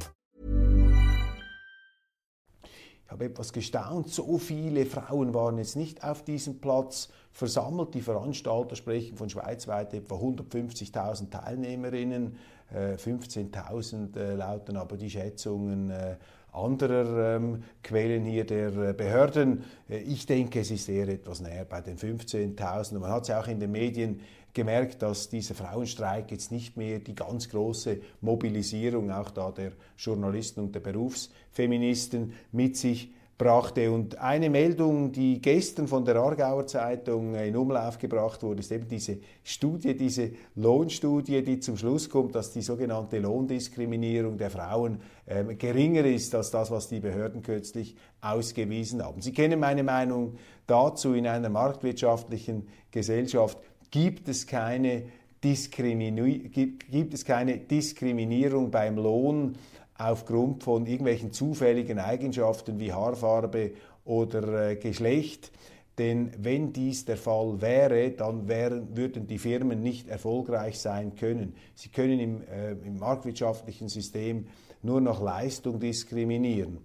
habe 3.21 3.31
etwas 3.31 3.53
gestaunt, 3.53 4.09
so 4.09 4.37
viele 4.37 4.85
Frauen 4.85 5.33
waren 5.33 5.57
jetzt 5.57 5.75
nicht 5.75 6.03
auf 6.03 6.23
diesem 6.23 6.59
Platz 6.59 7.09
versammelt. 7.31 7.93
Die 7.93 8.01
Veranstalter 8.01 8.75
sprechen 8.75 9.15
von 9.15 9.29
schweizweit 9.29 9.93
etwa 9.93 10.15
150.000 10.15 11.29
Teilnehmerinnen, 11.29 12.35
15.000 12.73 14.17
äh, 14.17 14.35
lauten 14.35 14.77
aber 14.77 14.97
die 14.97 15.09
Schätzungen. 15.09 15.91
Äh, 15.91 16.15
anderer 16.53 17.35
ähm, 17.37 17.63
Quellen 17.81 18.25
hier 18.25 18.45
der 18.45 18.75
äh, 18.75 18.93
Behörden. 18.93 19.63
Äh, 19.89 19.99
ich 19.99 20.25
denke, 20.25 20.59
es 20.59 20.71
ist 20.71 20.89
eher 20.89 21.07
etwas 21.07 21.39
näher 21.39 21.65
bei 21.65 21.79
den 21.79 21.97
15.000. 21.97 22.99
Man 22.99 23.09
hat 23.09 23.23
es 23.23 23.27
ja 23.29 23.39
auch 23.39 23.47
in 23.47 23.59
den 23.59 23.71
Medien 23.71 24.19
gemerkt, 24.53 25.01
dass 25.01 25.29
dieser 25.29 25.55
Frauenstreik 25.55 26.31
jetzt 26.31 26.51
nicht 26.51 26.77
mehr 26.77 26.99
die 26.99 27.15
ganz 27.15 27.49
große 27.49 27.99
Mobilisierung 28.21 29.11
auch 29.11 29.31
da 29.31 29.51
der 29.51 29.71
Journalisten 29.97 30.61
und 30.61 30.75
der 30.75 30.81
Berufsfeministen 30.81 32.33
mit 32.51 32.77
sich 32.77 33.11
brachte. 33.41 33.89
Und 33.89 34.19
eine 34.19 34.51
Meldung, 34.51 35.11
die 35.11 35.41
gestern 35.41 35.87
von 35.87 36.05
der 36.05 36.15
Aargauer 36.17 36.67
Zeitung 36.67 37.33
in 37.33 37.55
Umlauf 37.55 37.97
gebracht 37.97 38.43
wurde, 38.43 38.59
ist 38.59 38.71
eben 38.71 38.87
diese 38.87 39.17
Studie, 39.43 39.97
diese 39.97 40.29
Lohnstudie, 40.53 41.43
die 41.43 41.59
zum 41.59 41.75
Schluss 41.75 42.07
kommt, 42.07 42.35
dass 42.35 42.51
die 42.51 42.61
sogenannte 42.61 43.17
Lohndiskriminierung 43.17 44.37
der 44.37 44.51
Frauen 44.51 45.01
ähm, 45.27 45.57
geringer 45.57 46.05
ist 46.05 46.35
als 46.35 46.51
das, 46.51 46.69
was 46.69 46.87
die 46.87 46.99
Behörden 46.99 47.41
kürzlich 47.41 47.95
ausgewiesen 48.21 49.03
haben. 49.03 49.23
Sie 49.23 49.33
kennen 49.33 49.59
meine 49.59 49.81
Meinung 49.81 50.35
dazu. 50.67 51.15
In 51.15 51.25
einer 51.25 51.49
marktwirtschaftlichen 51.49 52.67
Gesellschaft 52.91 53.57
gibt 53.91 54.27
es 54.27 54.47
keine 54.47 55.03
gibt 55.43 57.13
es 57.15 57.25
keine 57.25 57.57
Diskriminierung 57.57 58.69
beim 58.69 58.95
Lohn 58.95 59.55
aufgrund 59.97 60.63
von 60.63 60.85
irgendwelchen 60.85 61.31
zufälligen 61.31 61.97
Eigenschaften 61.97 62.79
wie 62.79 62.93
Haarfarbe 62.93 63.71
oder 64.05 64.69
äh, 64.69 64.75
Geschlecht. 64.75 65.51
Denn 65.97 66.31
wenn 66.37 66.73
dies 66.73 67.05
der 67.05 67.17
Fall 67.17 67.61
wäre, 67.61 68.11
dann 68.11 68.47
wären, 68.47 68.95
würden 68.95 69.27
die 69.27 69.37
Firmen 69.37 69.81
nicht 69.81 70.07
erfolgreich 70.07 70.79
sein 70.79 71.15
können. 71.15 71.55
Sie 71.75 71.89
können 71.89 72.19
im, 72.19 72.41
äh, 72.43 72.71
im 72.71 72.99
marktwirtschaftlichen 72.99 73.89
System 73.89 74.47
nur 74.81 75.01
nach 75.01 75.21
Leistung 75.21 75.79
diskriminieren. 75.79 76.79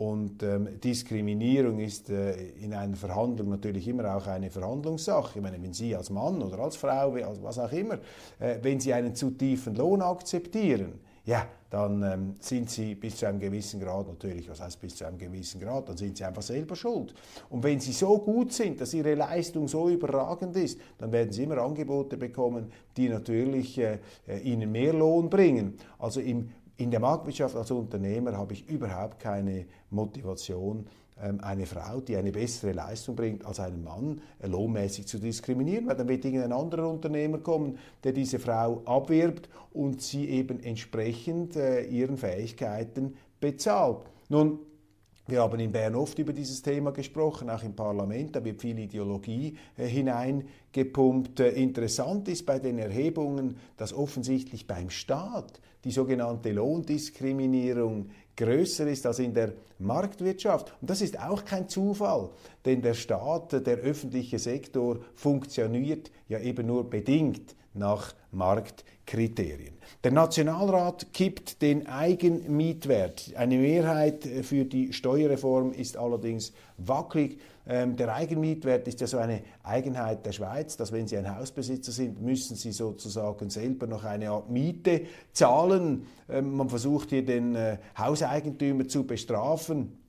Und 0.00 0.42
ähm, 0.42 0.80
Diskriminierung 0.80 1.78
ist 1.78 2.08
äh, 2.08 2.32
in 2.62 2.72
einer 2.72 2.96
Verhandlung 2.96 3.50
natürlich 3.50 3.86
immer 3.86 4.16
auch 4.16 4.26
eine 4.26 4.50
Verhandlungssache. 4.50 5.38
Ich 5.38 5.42
meine, 5.42 5.62
wenn 5.62 5.74
Sie 5.74 5.94
als 5.94 6.08
Mann 6.08 6.40
oder 6.40 6.58
als 6.58 6.76
Frau, 6.76 7.12
als 7.16 7.42
was 7.42 7.58
auch 7.58 7.70
immer, 7.70 7.98
äh, 8.38 8.56
wenn 8.62 8.80
Sie 8.80 8.94
einen 8.94 9.14
zu 9.14 9.32
tiefen 9.32 9.74
Lohn 9.74 10.00
akzeptieren, 10.00 11.00
ja, 11.26 11.46
dann 11.70 12.02
ähm, 12.02 12.36
sind 12.40 12.68
sie 12.68 12.96
bis 12.96 13.16
zu 13.16 13.26
einem 13.26 13.38
gewissen 13.38 13.78
Grad 13.78 14.08
natürlich, 14.08 14.50
was 14.50 14.60
heißt 14.60 14.80
bis 14.80 14.96
zu 14.96 15.06
einem 15.06 15.18
gewissen 15.18 15.60
Grad, 15.60 15.88
dann 15.88 15.96
sind 15.96 16.16
sie 16.16 16.24
einfach 16.24 16.42
selber 16.42 16.74
schuld. 16.74 17.14
Und 17.48 17.62
wenn 17.62 17.78
sie 17.78 17.92
so 17.92 18.18
gut 18.18 18.52
sind, 18.52 18.80
dass 18.80 18.92
ihre 18.92 19.14
Leistung 19.14 19.68
so 19.68 19.88
überragend 19.88 20.56
ist, 20.56 20.80
dann 20.98 21.12
werden 21.12 21.30
sie 21.30 21.44
immer 21.44 21.58
Angebote 21.58 22.16
bekommen, 22.16 22.72
die 22.96 23.08
natürlich 23.08 23.78
äh, 23.78 23.98
äh 24.26 24.38
ihnen 24.40 24.72
mehr 24.72 24.92
Lohn 24.92 25.30
bringen. 25.30 25.74
Also 25.98 26.20
im, 26.20 26.50
in 26.80 26.90
der 26.90 27.00
Marktwirtschaft 27.00 27.54
als 27.56 27.70
Unternehmer 27.70 28.36
habe 28.36 28.54
ich 28.54 28.68
überhaupt 28.68 29.20
keine 29.20 29.66
Motivation, 29.90 30.86
ähm, 31.22 31.38
eine 31.42 31.66
Frau, 31.66 32.00
die 32.00 32.16
eine 32.16 32.32
bessere 32.32 32.72
Leistung 32.72 33.14
bringt 33.14 33.44
als 33.44 33.60
einen 33.60 33.84
Mann, 33.84 34.22
äh, 34.38 34.46
lohnmäßig 34.46 35.06
zu 35.06 35.18
diskriminieren, 35.18 35.86
weil 35.86 35.96
dann 35.96 36.08
wird 36.08 36.24
irgendein 36.24 36.52
anderer 36.52 36.88
Unternehmer 36.88 37.38
kommen, 37.38 37.78
der 38.02 38.12
diese 38.12 38.38
Frau 38.38 38.80
abwirbt 38.86 39.50
und 39.72 40.00
sie 40.00 40.28
eben 40.30 40.62
entsprechend 40.62 41.56
äh, 41.56 41.82
ihren 41.82 42.16
Fähigkeiten 42.16 43.14
bezahlt. 43.40 43.98
Nun, 44.30 44.60
wir 45.30 45.40
haben 45.40 45.60
in 45.60 45.72
Bern 45.72 45.94
oft 45.94 46.18
über 46.18 46.32
dieses 46.32 46.62
Thema 46.62 46.90
gesprochen, 46.90 47.50
auch 47.50 47.62
im 47.62 47.74
Parlament, 47.74 48.34
da 48.34 48.44
wird 48.44 48.60
viel 48.60 48.78
Ideologie 48.78 49.56
äh, 49.76 49.86
hineingepumpt. 49.86 51.40
Äh, 51.40 51.50
interessant 51.50 52.28
ist 52.28 52.44
bei 52.44 52.58
den 52.58 52.78
Erhebungen, 52.78 53.56
dass 53.76 53.92
offensichtlich 53.92 54.66
beim 54.66 54.90
Staat 54.90 55.60
die 55.84 55.92
sogenannte 55.92 56.52
Lohndiskriminierung 56.52 58.10
größer 58.36 58.86
ist 58.86 59.06
als 59.06 59.18
in 59.18 59.34
der 59.34 59.52
Marktwirtschaft. 59.78 60.74
Und 60.80 60.90
das 60.90 61.00
ist 61.00 61.18
auch 61.18 61.44
kein 61.44 61.68
Zufall, 61.68 62.30
denn 62.64 62.82
der 62.82 62.94
Staat, 62.94 63.52
der 63.66 63.78
öffentliche 63.78 64.38
Sektor 64.38 65.00
funktioniert 65.14 66.10
ja 66.28 66.40
eben 66.40 66.66
nur 66.66 66.88
bedingt 66.88 67.54
nach 67.74 68.14
Marktkriterien. 68.32 69.74
Der 70.02 70.12
Nationalrat 70.12 71.12
kippt 71.12 71.62
den 71.62 71.86
Eigenmietwert. 71.86 73.32
Eine 73.36 73.58
Mehrheit 73.58 74.26
für 74.42 74.64
die 74.64 74.92
Steuerreform 74.92 75.72
ist 75.72 75.96
allerdings 75.96 76.52
wackelig. 76.78 77.38
Ähm, 77.66 77.96
der 77.96 78.14
Eigenmietwert 78.14 78.88
ist 78.88 79.00
ja 79.00 79.06
so 79.06 79.18
eine 79.18 79.42
Eigenheit 79.62 80.24
der 80.24 80.32
Schweiz, 80.32 80.76
dass 80.76 80.90
wenn 80.90 81.06
Sie 81.06 81.16
ein 81.16 81.36
Hausbesitzer 81.36 81.92
sind, 81.92 82.20
müssen 82.20 82.56
Sie 82.56 82.72
sozusagen 82.72 83.50
selber 83.50 83.86
noch 83.86 84.04
eine 84.04 84.30
Art 84.30 84.50
Miete 84.50 85.02
zahlen. 85.32 86.06
Ähm, 86.28 86.56
man 86.56 86.68
versucht 86.68 87.10
hier 87.10 87.24
den 87.24 87.54
äh, 87.54 87.78
Hauseigentümer 87.96 88.88
zu 88.88 89.04
bestrafen 89.06 89.99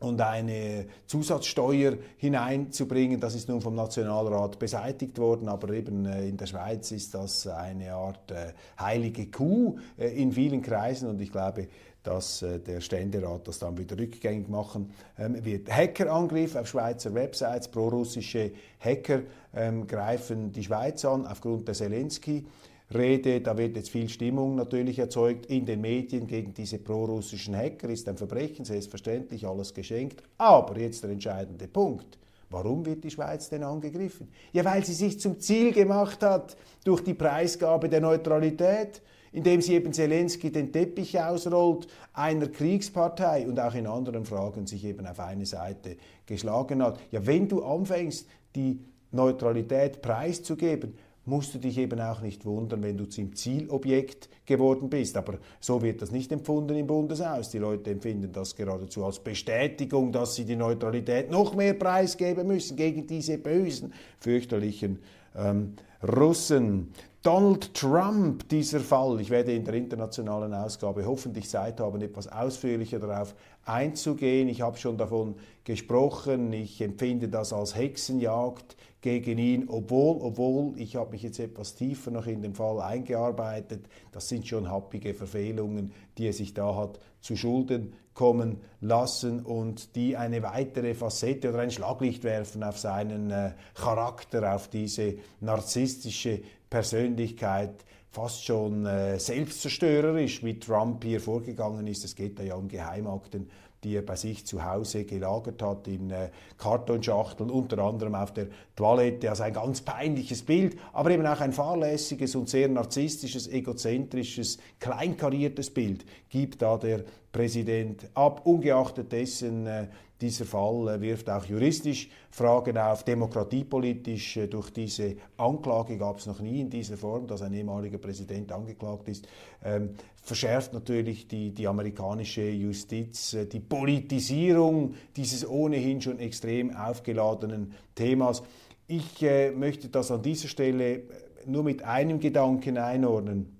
und 0.00 0.20
eine 0.20 0.86
Zusatzsteuer 1.06 1.94
hineinzubringen. 2.16 3.20
Das 3.20 3.34
ist 3.34 3.48
nun 3.48 3.60
vom 3.60 3.74
Nationalrat 3.74 4.58
beseitigt 4.58 5.18
worden, 5.18 5.48
aber 5.48 5.72
eben 5.72 6.06
äh, 6.06 6.28
in 6.28 6.36
der 6.36 6.46
Schweiz 6.46 6.90
ist 6.92 7.14
das 7.14 7.46
eine 7.46 7.92
Art 7.94 8.30
äh, 8.30 8.52
heilige 8.78 9.26
Kuh 9.26 9.78
in 9.96 10.32
vielen 10.32 10.62
Kreisen 10.62 11.08
und 11.08 11.20
ich 11.20 11.32
glaube, 11.32 11.68
dass 12.08 12.42
äh, 12.42 12.58
der 12.58 12.80
Ständerat 12.80 13.46
das 13.46 13.58
dann 13.58 13.76
wieder 13.76 13.98
rückgängig 13.98 14.48
machen 14.48 14.90
ähm, 15.18 15.44
wird. 15.44 15.70
Hackerangriff 15.70 16.56
auf 16.56 16.66
Schweizer 16.66 17.12
Websites, 17.14 17.68
prorussische 17.68 18.52
Hacker 18.80 19.20
ähm, 19.54 19.86
greifen 19.86 20.52
die 20.52 20.64
Schweiz 20.64 21.04
an 21.04 21.26
aufgrund 21.26 21.68
der 21.68 21.74
Zelensky. 21.74 22.46
Rede, 22.94 23.42
da 23.42 23.56
wird 23.58 23.76
jetzt 23.76 23.90
viel 23.90 24.08
Stimmung 24.08 24.54
natürlich 24.54 24.98
erzeugt 24.98 25.46
in 25.46 25.66
den 25.66 25.82
Medien 25.82 26.26
gegen 26.26 26.54
diese 26.54 26.78
prorussischen 26.78 27.54
Hacker, 27.54 27.90
ist 27.90 28.08
ein 28.08 28.16
Verbrechen, 28.16 28.64
selbstverständlich, 28.64 29.46
alles 29.46 29.74
geschenkt. 29.74 30.22
Aber 30.38 30.78
jetzt 30.78 31.02
der 31.02 31.10
entscheidende 31.10 31.68
Punkt. 31.68 32.18
Warum 32.50 32.86
wird 32.86 33.04
die 33.04 33.10
Schweiz 33.10 33.50
denn 33.50 33.62
angegriffen? 33.62 34.28
Ja, 34.52 34.64
weil 34.64 34.82
sie 34.84 34.94
sich 34.94 35.20
zum 35.20 35.38
Ziel 35.38 35.72
gemacht 35.72 36.22
hat 36.22 36.56
durch 36.82 37.02
die 37.02 37.12
Preisgabe 37.12 37.90
der 37.90 38.00
Neutralität, 38.00 39.02
indem 39.32 39.60
sie 39.60 39.74
eben 39.74 39.92
Zelensky 39.92 40.50
den 40.50 40.72
Teppich 40.72 41.20
ausrollt, 41.20 41.88
einer 42.14 42.48
Kriegspartei 42.48 43.46
und 43.46 43.60
auch 43.60 43.74
in 43.74 43.86
anderen 43.86 44.24
Fragen 44.24 44.66
sich 44.66 44.82
eben 44.86 45.06
auf 45.06 45.20
eine 45.20 45.44
Seite 45.44 45.98
geschlagen 46.24 46.82
hat. 46.82 46.98
Ja, 47.10 47.26
wenn 47.26 47.48
du 47.48 47.62
anfängst, 47.62 48.26
die 48.56 48.80
Neutralität 49.10 50.00
preiszugeben, 50.00 50.94
musst 51.28 51.54
du 51.54 51.58
dich 51.58 51.78
eben 51.78 52.00
auch 52.00 52.20
nicht 52.20 52.44
wundern, 52.44 52.82
wenn 52.82 52.96
du 52.96 53.04
zum 53.04 53.34
Zielobjekt 53.34 54.28
geworden 54.46 54.88
bist. 54.88 55.16
Aber 55.16 55.34
so 55.60 55.82
wird 55.82 56.02
das 56.02 56.10
nicht 56.10 56.32
empfunden 56.32 56.76
im 56.76 56.86
Bundeshaus. 56.86 57.50
Die 57.50 57.58
Leute 57.58 57.90
empfinden 57.90 58.32
das 58.32 58.56
geradezu 58.56 59.04
als 59.04 59.18
Bestätigung, 59.18 60.10
dass 60.10 60.34
sie 60.34 60.44
die 60.44 60.56
Neutralität 60.56 61.30
noch 61.30 61.54
mehr 61.54 61.74
preisgeben 61.74 62.46
müssen 62.46 62.76
gegen 62.76 63.06
diese 63.06 63.38
bösen, 63.38 63.92
fürchterlichen 64.18 64.98
ähm, 65.36 65.74
Russen. 66.02 66.92
Donald 67.28 67.74
Trump, 67.74 68.48
dieser 68.48 68.80
Fall. 68.80 69.20
Ich 69.20 69.28
werde 69.28 69.52
in 69.52 69.62
der 69.62 69.74
internationalen 69.74 70.54
Ausgabe 70.54 71.04
hoffentlich 71.04 71.46
Zeit 71.46 71.78
haben, 71.78 72.00
etwas 72.00 72.26
ausführlicher 72.26 73.00
darauf 73.00 73.34
einzugehen. 73.66 74.48
Ich 74.48 74.62
habe 74.62 74.78
schon 74.78 74.96
davon 74.96 75.34
gesprochen. 75.64 76.54
Ich 76.54 76.80
empfinde 76.80 77.28
das 77.28 77.52
als 77.52 77.76
Hexenjagd 77.76 78.78
gegen 79.02 79.36
ihn, 79.36 79.68
obwohl, 79.68 80.22
obwohl, 80.22 80.72
ich 80.80 80.96
habe 80.96 81.10
mich 81.10 81.22
jetzt 81.22 81.38
etwas 81.38 81.74
tiefer 81.74 82.10
noch 82.10 82.26
in 82.26 82.40
den 82.40 82.54
Fall 82.54 82.80
eingearbeitet, 82.80 83.84
das 84.10 84.30
sind 84.30 84.48
schon 84.48 84.70
happige 84.70 85.12
Verfehlungen, 85.12 85.92
die 86.16 86.28
er 86.28 86.32
sich 86.32 86.54
da 86.54 86.74
hat 86.76 86.98
zu 87.20 87.36
Schulden 87.36 87.92
kommen 88.18 88.60
lassen 88.80 89.44
und 89.44 89.94
die 89.94 90.16
eine 90.16 90.42
weitere 90.42 90.94
Facette 90.94 91.50
oder 91.50 91.60
ein 91.60 91.70
Schlaglicht 91.70 92.24
werfen 92.24 92.64
auf 92.64 92.76
seinen 92.76 93.30
äh, 93.30 93.52
Charakter, 93.74 94.56
auf 94.56 94.66
diese 94.66 95.14
narzisstische 95.40 96.40
Persönlichkeit, 96.68 97.84
fast 98.10 98.44
schon 98.44 98.86
äh, 98.86 99.20
selbstzerstörerisch, 99.20 100.42
wie 100.42 100.58
Trump 100.58 101.04
hier 101.04 101.20
vorgegangen 101.20 101.86
ist. 101.86 102.04
Es 102.04 102.16
geht 102.16 102.40
da 102.40 102.42
ja 102.42 102.56
um 102.56 102.66
Geheimakten 102.66 103.48
die 103.84 103.94
er 103.94 104.02
bei 104.02 104.16
sich 104.16 104.44
zu 104.46 104.64
Hause 104.64 105.04
gelagert 105.04 105.62
hat 105.62 105.86
in 105.86 106.10
äh, 106.10 106.30
Kartonschachteln, 106.56 107.50
unter 107.50 107.78
anderem 107.78 108.14
auf 108.14 108.32
der 108.32 108.48
Toilette. 108.74 109.30
Also 109.30 109.44
ein 109.44 109.52
ganz 109.52 109.80
peinliches 109.80 110.42
Bild, 110.42 110.76
aber 110.92 111.10
eben 111.10 111.26
auch 111.26 111.40
ein 111.40 111.52
fahrlässiges 111.52 112.34
und 112.34 112.48
sehr 112.48 112.68
narzisstisches, 112.68 113.48
egozentrisches, 113.48 114.58
kleinkariertes 114.80 115.70
Bild 115.70 116.04
gibt 116.28 116.62
da 116.62 116.76
der 116.76 117.04
Präsident 117.30 118.08
ab. 118.14 118.44
Ungeachtet 118.44 119.12
dessen, 119.12 119.66
äh, 119.66 119.86
dieser 120.20 120.44
Fall 120.44 120.88
äh, 120.88 121.00
wirft 121.00 121.30
auch 121.30 121.44
juristisch 121.44 122.08
Fragen 122.30 122.76
auf, 122.76 123.04
demokratiepolitisch. 123.04 124.36
Äh, 124.36 124.48
durch 124.48 124.70
diese 124.70 125.16
Anklage 125.36 125.96
gab 125.96 126.18
es 126.18 126.26
noch 126.26 126.40
nie 126.40 126.60
in 126.60 126.70
dieser 126.70 126.96
Form, 126.96 127.26
dass 127.26 127.42
ein 127.42 127.52
ehemaliger 127.52 127.98
Präsident 127.98 128.50
angeklagt 128.50 129.08
ist. 129.08 129.28
Ähm, 129.62 129.90
verschärft 130.22 130.72
natürlich 130.72 131.28
die, 131.28 131.50
die 131.52 131.66
amerikanische 131.66 132.48
Justiz 132.48 133.34
äh, 133.34 133.46
die 133.46 133.60
Politisierung 133.60 134.94
dieses 135.16 135.48
ohnehin 135.48 136.02
schon 136.02 136.18
extrem 136.18 136.74
aufgeladenen 136.74 137.74
Themas. 137.94 138.42
Ich 138.86 139.22
äh, 139.22 139.52
möchte 139.52 139.88
das 139.88 140.10
an 140.10 140.22
dieser 140.22 140.48
Stelle 140.48 141.02
nur 141.46 141.62
mit 141.62 141.84
einem 141.84 142.18
Gedanken 142.18 142.76
einordnen. 142.76 143.56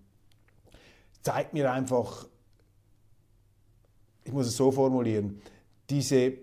Zeigt 1.22 1.52
mir 1.54 1.72
einfach, 1.72 2.26
ich 4.24 4.32
muss 4.32 4.46
es 4.46 4.56
so 4.56 4.70
formulieren, 4.70 5.40
diese, 5.90 6.34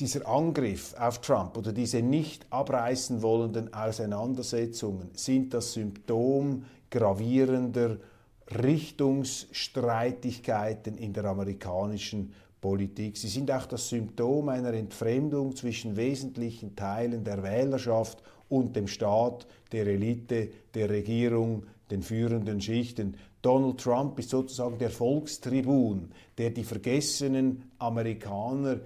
dieser 0.00 0.26
Angriff 0.26 0.94
auf 0.98 1.20
Trump 1.20 1.56
oder 1.56 1.72
diese 1.72 2.02
nicht 2.02 2.46
abreißen 2.50 3.22
wollenden 3.22 3.72
Auseinandersetzungen 3.74 5.10
sind 5.12 5.54
das 5.54 5.74
Symptom 5.74 6.64
gravierender 6.90 7.98
Richtungsstreitigkeiten 8.50 10.96
in 10.96 11.12
der 11.12 11.26
amerikanischen 11.26 12.32
Politik. 12.60 13.16
Sie 13.16 13.28
sind 13.28 13.50
auch 13.50 13.66
das 13.66 13.88
Symptom 13.88 14.48
einer 14.48 14.74
Entfremdung 14.74 15.54
zwischen 15.54 15.96
wesentlichen 15.96 16.76
Teilen 16.76 17.24
der 17.24 17.42
Wählerschaft 17.42 18.22
und 18.48 18.76
dem 18.76 18.88
Staat, 18.88 19.46
der 19.72 19.86
Elite, 19.86 20.50
der 20.74 20.90
Regierung, 20.90 21.64
den 21.90 22.02
führenden 22.02 22.60
Schichten. 22.60 23.16
Donald 23.42 23.78
Trump 23.78 24.18
ist 24.18 24.30
sozusagen 24.30 24.78
der 24.78 24.90
Volkstribun, 24.90 26.10
der 26.36 26.50
die 26.50 26.64
vergessenen 26.64 27.70
Amerikaner 27.78 28.80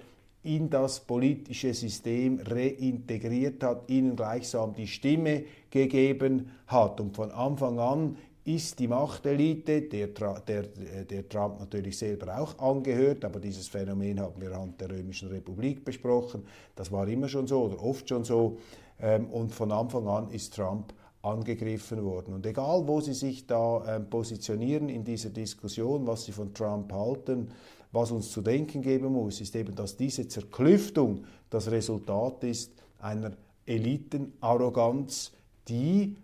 in 0.45 0.69
das 0.69 0.99
politische 0.99 1.73
System 1.73 2.39
reintegriert 2.39 3.63
hat, 3.63 3.89
ihnen 3.89 4.15
gleichsam 4.15 4.73
die 4.73 4.87
Stimme 4.87 5.43
gegeben 5.69 6.51
hat. 6.67 7.01
Und 7.01 7.15
von 7.15 7.31
Anfang 7.31 7.79
an 7.79 8.17
ist 8.45 8.77
die 8.77 8.87
Machtelite, 8.87 9.81
der, 9.81 10.07
der, 10.07 10.63
der 11.03 11.27
Trump 11.27 11.59
natürlich 11.59 11.97
selber 11.97 12.39
auch 12.39 12.59
angehört, 12.59 13.25
aber 13.25 13.39
dieses 13.39 13.67
Phänomen 13.67 14.19
haben 14.19 14.39
wir 14.39 14.51
anhand 14.51 14.79
der 14.79 14.91
Römischen 14.91 15.29
Republik 15.29 15.83
besprochen. 15.83 16.45
Das 16.75 16.91
war 16.91 17.07
immer 17.07 17.27
schon 17.27 17.47
so 17.47 17.63
oder 17.63 17.83
oft 17.83 18.07
schon 18.07 18.23
so. 18.23 18.57
Ähm, 19.01 19.25
und 19.31 19.51
von 19.51 19.71
Anfang 19.71 20.07
an 20.07 20.29
ist 20.29 20.55
Trump 20.55 20.93
angegriffen 21.25 22.03
worden. 22.03 22.33
Und 22.33 22.45
egal, 22.45 22.87
wo 22.87 23.01
Sie 23.01 23.13
sich 23.13 23.47
da 23.47 23.95
ähm, 23.95 24.09
positionieren 24.09 24.89
in 24.89 25.03
dieser 25.03 25.29
Diskussion, 25.29 26.05
was 26.05 26.25
Sie 26.25 26.31
von 26.31 26.53
Trump 26.53 26.91
halten, 26.93 27.49
was 27.91 28.11
uns 28.11 28.31
zu 28.31 28.41
denken 28.41 28.81
geben 28.81 29.13
muss, 29.13 29.41
ist 29.41 29.55
eben, 29.55 29.73
dass 29.75 29.97
diese 29.97 30.27
Zerklüftung 30.27 31.23
das 31.49 31.71
Resultat 31.71 32.43
ist 32.43 32.71
einer 32.99 33.31
Elitenarroganz, 33.65 35.31
die 35.67 36.15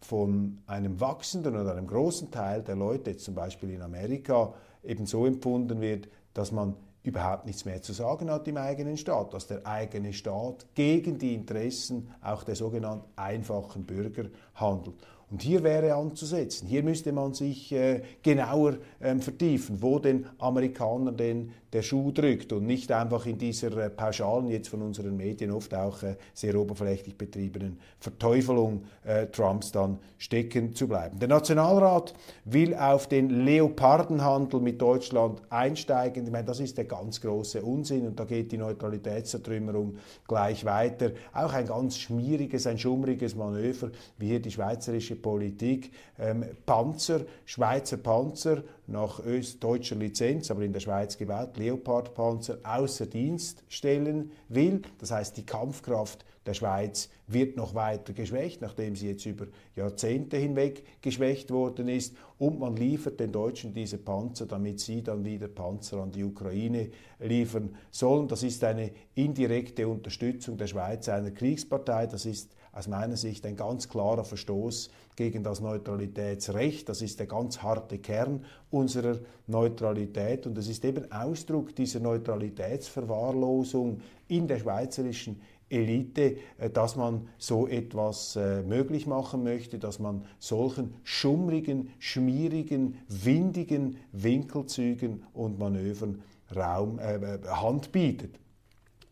von 0.00 0.58
einem 0.66 1.00
wachsenden 1.00 1.56
oder 1.56 1.72
einem 1.72 1.86
großen 1.86 2.30
Teil 2.30 2.62
der 2.62 2.76
Leute, 2.76 3.16
zum 3.16 3.34
Beispiel 3.34 3.70
in 3.70 3.82
Amerika, 3.82 4.52
eben 4.82 5.06
so 5.06 5.24
empfunden 5.24 5.80
wird, 5.80 6.08
dass 6.34 6.52
man 6.52 6.76
überhaupt 7.04 7.44
nichts 7.44 7.64
mehr 7.66 7.82
zu 7.82 7.92
sagen 7.92 8.30
hat 8.30 8.48
im 8.48 8.56
eigenen 8.56 8.96
Staat, 8.96 9.34
dass 9.34 9.46
der 9.46 9.64
eigene 9.66 10.12
Staat 10.12 10.66
gegen 10.74 11.18
die 11.18 11.34
Interessen 11.34 12.10
auch 12.22 12.42
der 12.42 12.56
sogenannten 12.56 13.06
einfachen 13.14 13.84
Bürger 13.84 14.24
handelt. 14.54 14.96
Und 15.30 15.42
hier 15.42 15.62
wäre 15.62 15.94
anzusetzen. 15.94 16.66
Hier 16.66 16.82
müsste 16.82 17.12
man 17.12 17.34
sich 17.34 17.72
äh, 17.72 18.02
genauer 18.22 18.78
ähm, 19.00 19.20
vertiefen, 19.20 19.82
wo 19.82 19.98
den 19.98 20.26
Amerikanern 20.38 21.16
denn 21.16 21.52
der 21.74 21.82
Schuh 21.82 22.12
drückt 22.12 22.52
und 22.52 22.64
nicht 22.66 22.90
einfach 22.92 23.26
in 23.26 23.36
dieser 23.36 23.76
äh, 23.76 23.90
pauschalen, 23.90 24.48
jetzt 24.48 24.68
von 24.68 24.80
unseren 24.80 25.16
Medien 25.16 25.50
oft 25.50 25.74
auch 25.74 25.98
sehr 26.32 26.54
oberflächlich 26.54 27.18
betriebenen 27.18 27.78
Verteufelung 27.98 28.84
äh, 29.04 29.26
Trumps 29.26 29.72
dann 29.72 29.98
stecken 30.18 30.74
zu 30.74 30.86
bleiben. 30.86 31.18
Der 31.18 31.28
Nationalrat 31.28 32.14
will 32.44 32.74
auf 32.74 33.08
den 33.08 33.44
Leopardenhandel 33.44 34.60
mit 34.60 34.80
Deutschland 34.80 35.42
einsteigen. 35.50 36.24
Ich 36.24 36.32
meine, 36.32 36.44
das 36.44 36.60
ist 36.60 36.78
der 36.78 36.84
ganz 36.84 37.20
große 37.20 37.60
Unsinn 37.62 38.06
und 38.06 38.18
da 38.20 38.24
geht 38.24 38.52
die 38.52 38.58
Neutralitätszertrümmerung 38.58 39.96
gleich 40.28 40.64
weiter. 40.64 41.10
Auch 41.32 41.52
ein 41.52 41.66
ganz 41.66 41.98
schmieriges, 41.98 42.68
ein 42.68 42.78
schummriges 42.78 43.34
Manöver, 43.34 43.90
wie 44.18 44.28
hier 44.28 44.40
die 44.40 44.52
schweizerische 44.52 45.16
Politik. 45.16 45.90
Ähm, 46.20 46.44
Panzer, 46.64 47.22
Schweizer 47.44 47.96
Panzer 47.96 48.62
nach 48.86 49.20
deutscher 49.60 49.96
Lizenz, 49.96 50.50
aber 50.50 50.62
in 50.62 50.72
der 50.72 50.80
Schweiz 50.80 51.16
gebaut, 51.16 51.56
Leopardpanzer 51.64 52.58
außer 52.62 53.06
Dienst 53.06 53.64
stellen 53.68 54.32
will. 54.48 54.82
Das 54.98 55.10
heißt, 55.10 55.36
die 55.36 55.46
Kampfkraft 55.46 56.24
der 56.46 56.54
Schweiz 56.54 57.08
wird 57.26 57.56
noch 57.56 57.74
weiter 57.74 58.12
geschwächt, 58.12 58.60
nachdem 58.60 58.96
sie 58.96 59.08
jetzt 59.08 59.24
über 59.24 59.46
Jahrzehnte 59.76 60.36
hinweg 60.36 60.84
geschwächt 61.00 61.50
worden 61.50 61.88
ist. 61.88 62.14
Und 62.38 62.58
man 62.58 62.76
liefert 62.76 63.18
den 63.18 63.32
Deutschen 63.32 63.72
diese 63.72 63.96
Panzer, 63.96 64.44
damit 64.44 64.80
sie 64.80 65.02
dann 65.02 65.24
wieder 65.24 65.48
Panzer 65.48 66.02
an 66.02 66.12
die 66.12 66.22
Ukraine 66.22 66.90
liefern 67.18 67.74
sollen. 67.90 68.28
Das 68.28 68.42
ist 68.42 68.62
eine 68.62 68.90
indirekte 69.14 69.88
Unterstützung 69.88 70.58
der 70.58 70.66
Schweiz 70.66 71.08
einer 71.08 71.30
Kriegspartei. 71.30 72.06
Das 72.06 72.26
ist 72.26 72.54
aus 72.74 72.88
meiner 72.88 73.16
Sicht 73.16 73.46
ein 73.46 73.56
ganz 73.56 73.88
klarer 73.88 74.24
Verstoß 74.24 74.90
gegen 75.16 75.44
das 75.44 75.60
Neutralitätsrecht. 75.60 76.88
Das 76.88 77.02
ist 77.02 77.20
der 77.20 77.26
ganz 77.26 77.62
harte 77.62 77.98
Kern 77.98 78.44
unserer 78.70 79.18
Neutralität 79.46 80.46
und 80.46 80.58
es 80.58 80.68
ist 80.68 80.84
eben 80.84 81.10
Ausdruck 81.12 81.74
dieser 81.76 82.00
Neutralitätsverwahrlosung, 82.00 84.00
in 84.26 84.48
der 84.48 84.58
schweizerischen 84.58 85.42
Elite, 85.68 86.38
äh, 86.58 86.70
dass 86.70 86.96
man 86.96 87.28
so 87.38 87.68
etwas 87.68 88.36
äh, 88.36 88.62
möglich 88.62 89.06
machen 89.06 89.44
möchte, 89.44 89.78
dass 89.78 89.98
man 89.98 90.24
solchen 90.38 90.94
schummrigen, 91.04 91.90
schmierigen, 91.98 92.98
windigen 93.08 93.98
Winkelzügen 94.12 95.24
und 95.32 95.58
Manövern 95.58 96.22
Raum, 96.54 96.98
äh, 96.98 97.16
äh 97.16 97.38
Hand 97.48 97.92
bietet. 97.92 98.38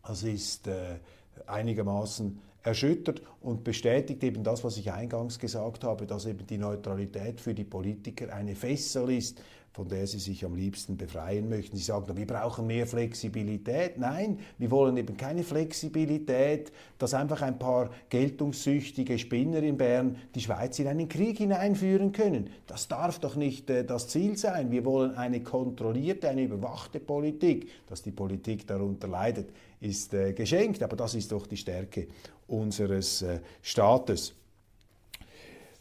Das 0.04 0.22
ist 0.22 0.66
äh, 0.66 0.98
einigermaßen 1.46 2.38
erschüttert 2.62 3.22
und 3.40 3.64
bestätigt 3.64 4.22
eben 4.22 4.44
das, 4.44 4.62
was 4.64 4.76
ich 4.76 4.92
eingangs 4.92 5.38
gesagt 5.38 5.84
habe, 5.84 6.06
dass 6.06 6.26
eben 6.26 6.46
die 6.46 6.58
Neutralität 6.58 7.40
für 7.40 7.54
die 7.54 7.64
Politiker 7.64 8.32
eine 8.32 8.54
Fessel 8.54 9.10
ist, 9.10 9.42
von 9.72 9.88
der 9.88 10.06
sie 10.06 10.18
sich 10.18 10.44
am 10.44 10.54
liebsten 10.54 10.98
befreien 10.98 11.48
möchten. 11.48 11.76
Sie 11.76 11.82
sagen, 11.82 12.14
wir 12.14 12.26
brauchen 12.26 12.66
mehr 12.66 12.86
Flexibilität. 12.86 13.96
Nein, 13.96 14.38
wir 14.58 14.70
wollen 14.70 14.98
eben 14.98 15.16
keine 15.16 15.42
Flexibilität, 15.42 16.72
dass 16.98 17.14
einfach 17.14 17.40
ein 17.40 17.58
paar 17.58 17.90
geltungssüchtige 18.10 19.18
Spinner 19.18 19.62
in 19.62 19.78
Bern 19.78 20.16
die 20.34 20.40
Schweiz 20.40 20.78
in 20.78 20.88
einen 20.88 21.08
Krieg 21.08 21.38
hineinführen 21.38 22.12
können. 22.12 22.50
Das 22.66 22.86
darf 22.86 23.18
doch 23.18 23.34
nicht 23.34 23.70
äh, 23.70 23.84
das 23.84 24.08
Ziel 24.08 24.36
sein. 24.36 24.70
Wir 24.70 24.84
wollen 24.84 25.14
eine 25.14 25.42
kontrollierte, 25.42 26.28
eine 26.28 26.42
überwachte 26.42 27.00
Politik. 27.00 27.70
Dass 27.86 28.02
die 28.02 28.12
Politik 28.12 28.66
darunter 28.66 29.08
leidet, 29.08 29.48
ist 29.80 30.12
äh, 30.12 30.34
geschenkt, 30.34 30.82
aber 30.82 30.96
das 30.96 31.14
ist 31.14 31.32
doch 31.32 31.46
die 31.46 31.56
Stärke 31.56 32.08
unseres 32.52 33.22
äh, 33.22 33.40
Staates. 33.62 34.34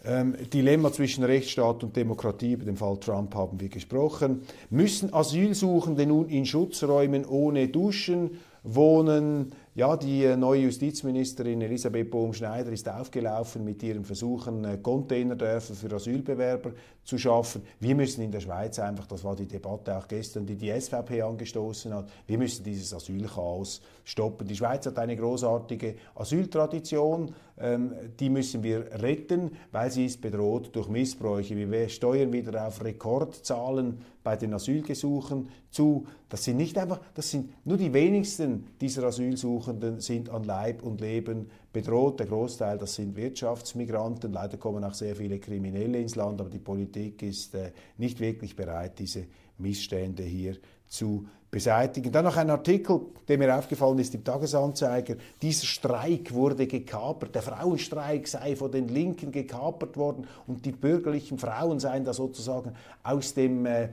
Ähm, 0.03 0.35
Dilemma 0.51 0.91
zwischen 0.91 1.23
Rechtsstaat 1.23 1.83
und 1.83 1.95
Demokratie, 1.95 2.53
über 2.53 2.65
den 2.65 2.75
Fall 2.75 2.97
Trump 2.97 3.35
haben 3.35 3.59
wir 3.59 3.69
gesprochen. 3.69 4.41
Müssen 4.71 5.13
Asylsuchende 5.13 6.07
nun 6.07 6.27
in 6.27 6.45
Schutzräumen 6.45 7.23
ohne 7.25 7.67
Duschen 7.67 8.39
wohnen? 8.63 9.51
Ja, 9.75 9.95
die 9.95 10.23
äh, 10.23 10.35
neue 10.35 10.63
Justizministerin 10.63 11.61
Elisabeth 11.61 12.09
Bohm-Schneider 12.09 12.71
ist 12.71 12.89
aufgelaufen 12.89 13.63
mit 13.63 13.83
ihren 13.83 14.03
Versuchen, 14.03 14.65
äh, 14.65 14.77
Containerdörfer 14.81 15.75
für 15.75 15.93
Asylbewerber 15.93 16.71
zu 17.03 17.17
schaffen. 17.17 17.63
Wir 17.79 17.95
müssen 17.95 18.21
in 18.21 18.31
der 18.31 18.41
Schweiz 18.41 18.77
einfach, 18.79 19.07
das 19.07 19.23
war 19.23 19.35
die 19.35 19.47
Debatte 19.47 19.97
auch 19.97 20.07
gestern, 20.07 20.45
die 20.45 20.55
die 20.55 20.71
SVP 20.71 21.21
angestoßen 21.21 21.93
hat, 21.93 22.09
wir 22.27 22.37
müssen 22.37 22.63
dieses 22.63 22.93
Asylchaos 22.93 23.81
stoppen. 24.03 24.47
Die 24.47 24.55
Schweiz 24.55 24.85
hat 24.85 24.99
eine 24.99 25.15
großartige 25.15 25.95
Asyltradition, 26.15 27.33
ähm, 27.57 27.93
die 28.19 28.29
müssen 28.29 28.63
wir 28.63 29.01
retten, 29.01 29.51
weil 29.71 29.91
sie 29.91 30.05
ist 30.05 30.21
bedroht 30.21 30.75
durch 30.75 30.87
Missbräuche. 30.87 31.55
Wir 31.55 31.89
steuern 31.89 32.33
wieder 32.33 32.67
auf 32.67 32.83
Rekordzahlen 32.83 34.01
bei 34.23 34.35
den 34.35 34.53
Asylgesuchen 34.53 35.49
zu. 35.69 36.05
Das 36.29 36.43
sind 36.43 36.57
nicht 36.57 36.77
einfach, 36.77 36.99
das 37.15 37.31
sind 37.31 37.53
nur 37.65 37.77
die 37.77 37.93
wenigsten 37.93 38.67
dieser 38.79 39.03
Asylsuchenden 39.03 39.99
sind 39.99 40.29
an 40.29 40.43
Leib 40.43 40.83
und 40.83 41.01
Leben 41.01 41.49
bedroht. 41.71 42.19
Der 42.19 42.27
Großteil, 42.27 42.77
das 42.77 42.95
sind 42.95 43.15
Wirtschaftsmigranten. 43.15 44.33
Leider 44.33 44.57
kommen 44.57 44.83
auch 44.83 44.93
sehr 44.93 45.15
viele 45.15 45.39
Kriminelle 45.39 45.99
ins 45.99 46.15
Land, 46.15 46.41
aber 46.41 46.49
die 46.49 46.59
Politik 46.59 47.21
ist 47.23 47.55
äh, 47.55 47.71
nicht 47.97 48.19
wirklich 48.19 48.55
bereit, 48.55 48.99
diese 48.99 49.25
Missstände 49.57 50.23
hier 50.23 50.57
zu 50.87 51.27
beseitigen. 51.51 52.13
Dann 52.13 52.23
noch 52.23 52.37
ein 52.37 52.49
Artikel, 52.49 53.01
der 53.27 53.37
mir 53.37 53.55
aufgefallen 53.55 53.99
ist 53.99 54.15
im 54.15 54.23
Tagesanzeiger. 54.23 55.15
Dieser 55.41 55.65
Streik 55.65 56.33
wurde 56.33 56.65
gekapert. 56.65 57.35
Der 57.35 57.41
Frauenstreik 57.41 58.25
sei 58.27 58.55
von 58.55 58.71
den 58.71 58.87
Linken 58.87 59.33
gekapert 59.33 59.97
worden 59.97 60.25
und 60.47 60.65
die 60.65 60.71
bürgerlichen 60.71 61.37
Frauen 61.37 61.79
seien 61.79 62.05
da 62.05 62.13
sozusagen 62.13 62.73
aus, 63.03 63.33
dem, 63.33 63.65
äh, 63.65 63.89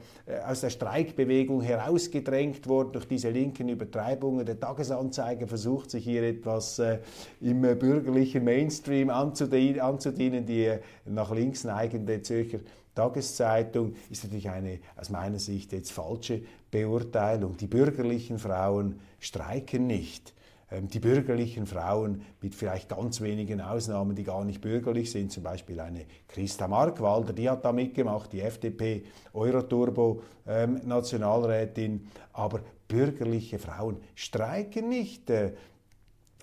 aus 0.46 0.60
der 0.60 0.70
Streikbewegung 0.70 1.60
herausgedrängt 1.60 2.68
worden 2.68 2.92
durch 2.92 3.08
diese 3.08 3.30
linken 3.30 3.68
Übertreibungen. 3.68 4.46
Der 4.46 4.60
Tagesanzeiger 4.60 5.48
versucht 5.48 5.90
sich 5.90 6.04
hier 6.04 6.22
etwas 6.22 6.78
äh, 6.78 7.00
im 7.40 7.64
äh, 7.64 7.74
bürgerlichen 7.74 8.44
Mainstream 8.44 9.10
anzudienen, 9.10 9.80
anzudienen 9.80 10.46
die 10.46 10.66
äh, 10.66 10.80
nach 11.06 11.32
links 11.32 11.64
neigende 11.64 12.22
Zürcher 12.22 12.60
Tageszeitung 12.98 13.94
ist 14.10 14.24
natürlich 14.24 14.50
eine 14.50 14.80
aus 14.96 15.08
meiner 15.08 15.38
Sicht 15.38 15.72
jetzt 15.72 15.92
falsche 15.92 16.42
Beurteilung. 16.68 17.56
Die 17.56 17.68
bürgerlichen 17.68 18.40
Frauen 18.40 18.98
streiken 19.20 19.86
nicht. 19.86 20.34
Ähm, 20.70 20.88
die 20.88 20.98
bürgerlichen 20.98 21.66
Frauen 21.66 22.22
mit 22.42 22.56
vielleicht 22.56 22.88
ganz 22.88 23.20
wenigen 23.20 23.60
Ausnahmen, 23.60 24.16
die 24.16 24.24
gar 24.24 24.44
nicht 24.44 24.60
bürgerlich 24.60 25.12
sind, 25.12 25.30
zum 25.30 25.44
Beispiel 25.44 25.78
eine 25.78 26.06
Christa 26.26 26.66
Markwalder, 26.66 27.32
die 27.32 27.48
hat 27.48 27.64
da 27.64 27.70
mitgemacht, 27.70 28.32
die 28.32 28.40
FDP, 28.40 29.04
Euroturbo-Nationalrätin, 29.32 31.92
ähm, 31.92 32.08
aber 32.32 32.62
bürgerliche 32.88 33.60
Frauen 33.60 33.98
streiken 34.16 34.88
nicht. 34.88 35.30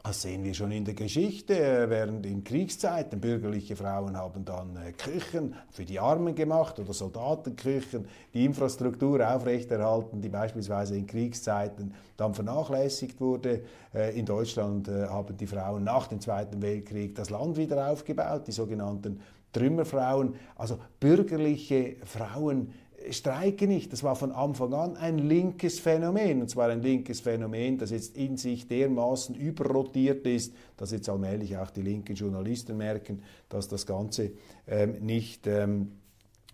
Das 0.05 0.21
sehen 0.21 0.43
wir 0.43 0.53
schon 0.53 0.71
in 0.71 0.85
der 0.85 0.93
Geschichte. 0.93 1.57
Äh, 1.57 1.89
während 1.89 2.27
in 2.27 2.43
Kriegszeiten 2.43 3.19
bürgerliche 3.19 3.75
Frauen 3.75 4.15
haben 4.15 4.45
dann 4.45 4.75
äh, 4.75 4.91
Küchen 4.91 5.55
für 5.71 5.83
die 5.83 5.99
Armen 5.99 6.35
gemacht 6.35 6.77
oder 6.77 6.93
Soldatenküchen, 6.93 8.07
die 8.31 8.45
Infrastruktur 8.45 9.27
aufrechterhalten, 9.27 10.21
die 10.21 10.29
beispielsweise 10.29 10.95
in 10.95 11.07
Kriegszeiten 11.07 11.95
dann 12.17 12.35
vernachlässigt 12.35 13.19
wurde. 13.19 13.63
Äh, 13.95 14.15
in 14.15 14.27
Deutschland 14.27 14.87
haben 14.87 15.37
die 15.37 15.47
Frauen 15.47 15.83
nach 15.83 16.05
dem 16.05 16.21
Zweiten 16.21 16.61
Weltkrieg 16.61 17.15
das 17.15 17.31
Land 17.31 17.57
wieder 17.57 17.89
aufgebaut, 17.89 18.43
die 18.45 18.51
sogenannten 18.51 19.21
Trümmerfrauen. 19.53 20.35
Also 20.55 20.77
bürgerliche 20.99 21.95
Frauen 22.03 22.73
streiken 23.11 23.69
nicht. 23.69 23.91
Das 23.93 24.03
war 24.03 24.15
von 24.15 24.31
Anfang 24.31 24.73
an 24.73 24.97
ein 24.97 25.17
linkes 25.17 25.79
Phänomen. 25.79 26.41
Und 26.41 26.49
zwar 26.49 26.69
ein 26.69 26.81
linkes 26.81 27.19
Phänomen, 27.19 27.77
das 27.77 27.91
jetzt 27.91 28.17
in 28.17 28.37
sich 28.37 28.67
dermaßen 28.67 29.35
überrotiert 29.35 30.25
ist, 30.25 30.53
dass 30.77 30.91
jetzt 30.91 31.09
allmählich 31.09 31.57
auch 31.57 31.71
die 31.71 31.81
linken 31.81 32.15
Journalisten 32.15 32.77
merken, 32.77 33.23
dass 33.49 33.67
das 33.67 33.85
Ganze 33.85 34.31
ähm, 34.67 35.05
nicht 35.05 35.47
ähm, 35.47 35.91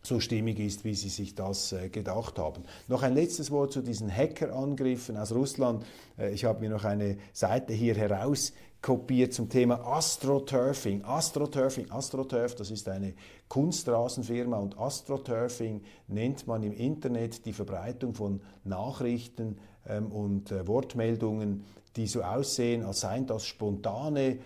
so 0.04 0.20
stimmig 0.20 0.60
ist, 0.60 0.84
wie 0.84 0.96
sie 0.96 1.10
sich 1.10 1.36
das 1.36 1.74
äh, 1.74 1.90
gedacht 1.90 2.40
haben. 2.40 2.64
Noch 2.88 3.04
ein 3.04 3.14
letztes 3.14 3.52
Wort 3.52 3.72
zu 3.72 3.82
diesen 3.82 4.16
Hackerangriffen 4.16 5.18
aus 5.18 5.32
Russland. 5.32 5.86
Äh, 6.18 6.34
ich 6.34 6.46
habe 6.46 6.60
mir 6.60 6.70
noch 6.70 6.86
eine 6.86 7.18
Seite 7.34 7.74
hier 7.74 7.96
heraus 7.96 8.54
kopiert 8.82 9.34
zum 9.34 9.48
Thema 9.50 9.86
Astroturfing. 9.86 11.06
Astroturfing, 11.06 11.92
Astroturf, 11.92 12.56
das 12.56 12.72
ist 12.72 12.90
eine 12.90 13.14
Kunstrasenfirma 13.48 14.58
und 14.58 14.78
Astroturfing 14.80 15.82
nennt 16.08 16.48
man 16.48 16.64
im 16.64 16.74
Internet 16.74 17.46
die 17.46 17.54
Verbreitung 17.54 18.16
von 18.16 18.42
Nachrichten 18.64 19.60
ähm, 19.88 20.08
und 20.12 20.52
äh, 20.52 20.68
Wortmeldungen, 20.68 21.64
die 21.96 22.08
so 22.08 22.24
aussehen, 22.24 22.84
als 22.84 23.02
seien 23.02 23.28
das 23.28 23.46
spontane, 23.46 24.40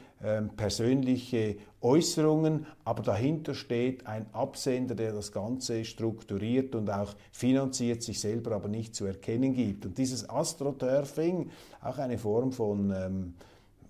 persönliche 0.55 1.57
Äußerungen, 1.81 2.65
aber 2.83 3.03
dahinter 3.03 3.53
steht 3.53 4.07
ein 4.07 4.25
Absender, 4.33 4.95
der 4.95 5.13
das 5.13 5.31
Ganze 5.31 5.85
strukturiert 5.85 6.73
und 6.73 6.89
auch 6.89 7.13
finanziert, 7.31 8.01
sich 8.01 8.19
selber 8.19 8.53
aber 8.53 8.67
nicht 8.67 8.95
zu 8.95 9.05
erkennen 9.05 9.53
gibt. 9.53 9.85
Und 9.85 9.97
dieses 9.97 10.27
Astroturfing, 10.29 11.51
auch 11.81 11.97
eine 11.99 12.17
Form 12.17 12.51
von 12.51 12.91
ähm, 12.91 13.33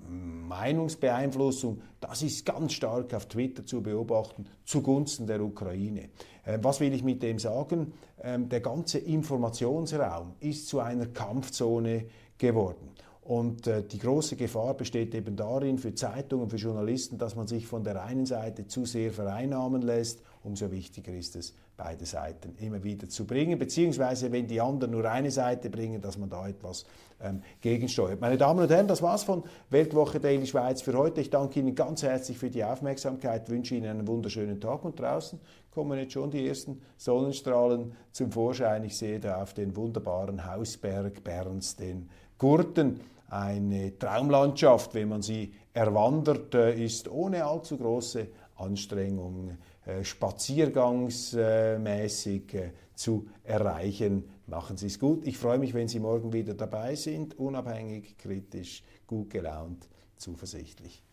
Meinungsbeeinflussung, 0.10 1.82
das 2.02 2.22
ist 2.22 2.46
ganz 2.46 2.74
stark 2.74 3.14
auf 3.14 3.28
Twitter 3.28 3.66
zu 3.66 3.82
beobachten, 3.82 4.46
zugunsten 4.66 5.26
der 5.26 5.42
Ukraine. 5.42 6.10
Äh, 6.44 6.60
was 6.62 6.80
will 6.80 6.94
ich 6.94 7.04
mit 7.04 7.24
dem 7.24 7.40
sagen? 7.40 7.94
Ähm, 8.22 8.50
der 8.50 8.60
ganze 8.60 9.00
Informationsraum 9.00 10.34
ist 10.40 10.68
zu 10.68 10.80
einer 10.80 11.08
Kampfzone 11.08 12.06
geworden. 12.38 12.90
Und 13.26 13.66
äh, 13.66 13.82
die 13.84 13.98
große 13.98 14.36
Gefahr 14.36 14.76
besteht 14.76 15.16
eben 15.16 15.36
darin 15.36 15.80
für 15.80 15.96
Zeitungen, 15.96 16.48
für 16.48 16.58
Journalisten, 16.58 17.18
dass 17.18 17.36
man 17.36 17.48
sich 17.48 17.66
von 17.66 17.84
der 17.84 18.04
einen 18.04 18.28
Seite 18.28 18.68
zu 18.68 18.86
sehr 18.86 19.12
vereinnahmen 19.12 19.82
lässt. 19.82 20.22
Umso 20.44 20.70
wichtiger 20.70 21.12
ist 21.12 21.36
es, 21.36 21.56
beide 21.76 22.06
Seiten 22.06 22.54
immer 22.60 22.84
wieder 22.84 23.10
zu 23.10 23.26
bringen, 23.26 23.58
beziehungsweise 23.58 24.32
wenn 24.32 24.46
die 24.46 24.62
anderen 24.62 24.92
nur 24.92 25.10
eine 25.10 25.32
Seite 25.32 25.72
bringen, 25.72 26.02
dass 26.02 26.20
man 26.20 26.30
da 26.30 26.48
etwas 26.48 26.86
ähm, 27.20 27.42
gegensteuert. 27.62 28.22
Meine 28.22 28.38
Damen 28.38 28.60
und 28.60 28.70
Herren, 28.70 28.88
das 28.88 29.02
war's 29.02 29.24
von 29.24 29.44
Weltwoche 29.72 30.20
Daily 30.20 30.46
Schweiz 30.46 30.84
für 30.84 30.96
heute. 30.96 31.20
Ich 31.20 31.32
danke 31.32 31.60
Ihnen 31.60 31.74
ganz 31.74 32.04
herzlich 32.04 32.38
für 32.38 32.52
die 32.52 32.64
Aufmerksamkeit, 32.64 33.50
wünsche 33.50 33.74
Ihnen 33.74 33.90
einen 33.90 34.08
wunderschönen 34.08 34.62
Tag 34.62 34.86
und 34.86 35.00
draußen 35.00 35.40
kommen 35.72 35.98
jetzt 35.98 36.14
schon 36.14 36.30
die 36.30 36.48
ersten 36.48 36.80
Sonnenstrahlen 36.98 37.94
zum 38.12 38.32
Vorschein. 38.32 38.84
Ich 38.84 38.96
sehe 38.96 39.20
da 39.20 39.42
auf 39.42 39.56
den 39.56 39.76
wunderbaren 39.76 40.46
Hausberg 40.46 41.24
Berns 41.24 41.76
den 41.76 42.08
Gurten 42.38 43.00
eine 43.30 43.98
Traumlandschaft, 43.98 44.94
wenn 44.94 45.10
man 45.10 45.22
sie 45.22 45.54
erwandert, 45.74 46.54
äh, 46.56 46.84
ist 46.84 47.10
ohne 47.10 47.46
allzu 47.46 47.78
große 47.78 48.28
Anstrengung 48.56 49.58
äh, 49.86 50.04
spaziergangsmäßig 50.04 52.54
äh, 52.54 52.72
zu 52.96 53.28
erreichen. 53.44 54.30
Machen 54.48 54.78
Sie 54.78 54.88
es 54.88 55.00
gut. 55.00 55.26
Ich 55.28 55.38
freue 55.38 55.58
mich, 55.58 55.74
wenn 55.74 55.88
Sie 55.88 56.00
morgen 56.00 56.34
wieder 56.34 56.54
dabei 56.54 56.96
sind, 56.96 57.38
unabhängig, 57.38 58.18
kritisch, 58.18 58.84
gut 59.06 59.30
gelaunt, 59.30 59.88
zuversichtlich. 60.18 61.04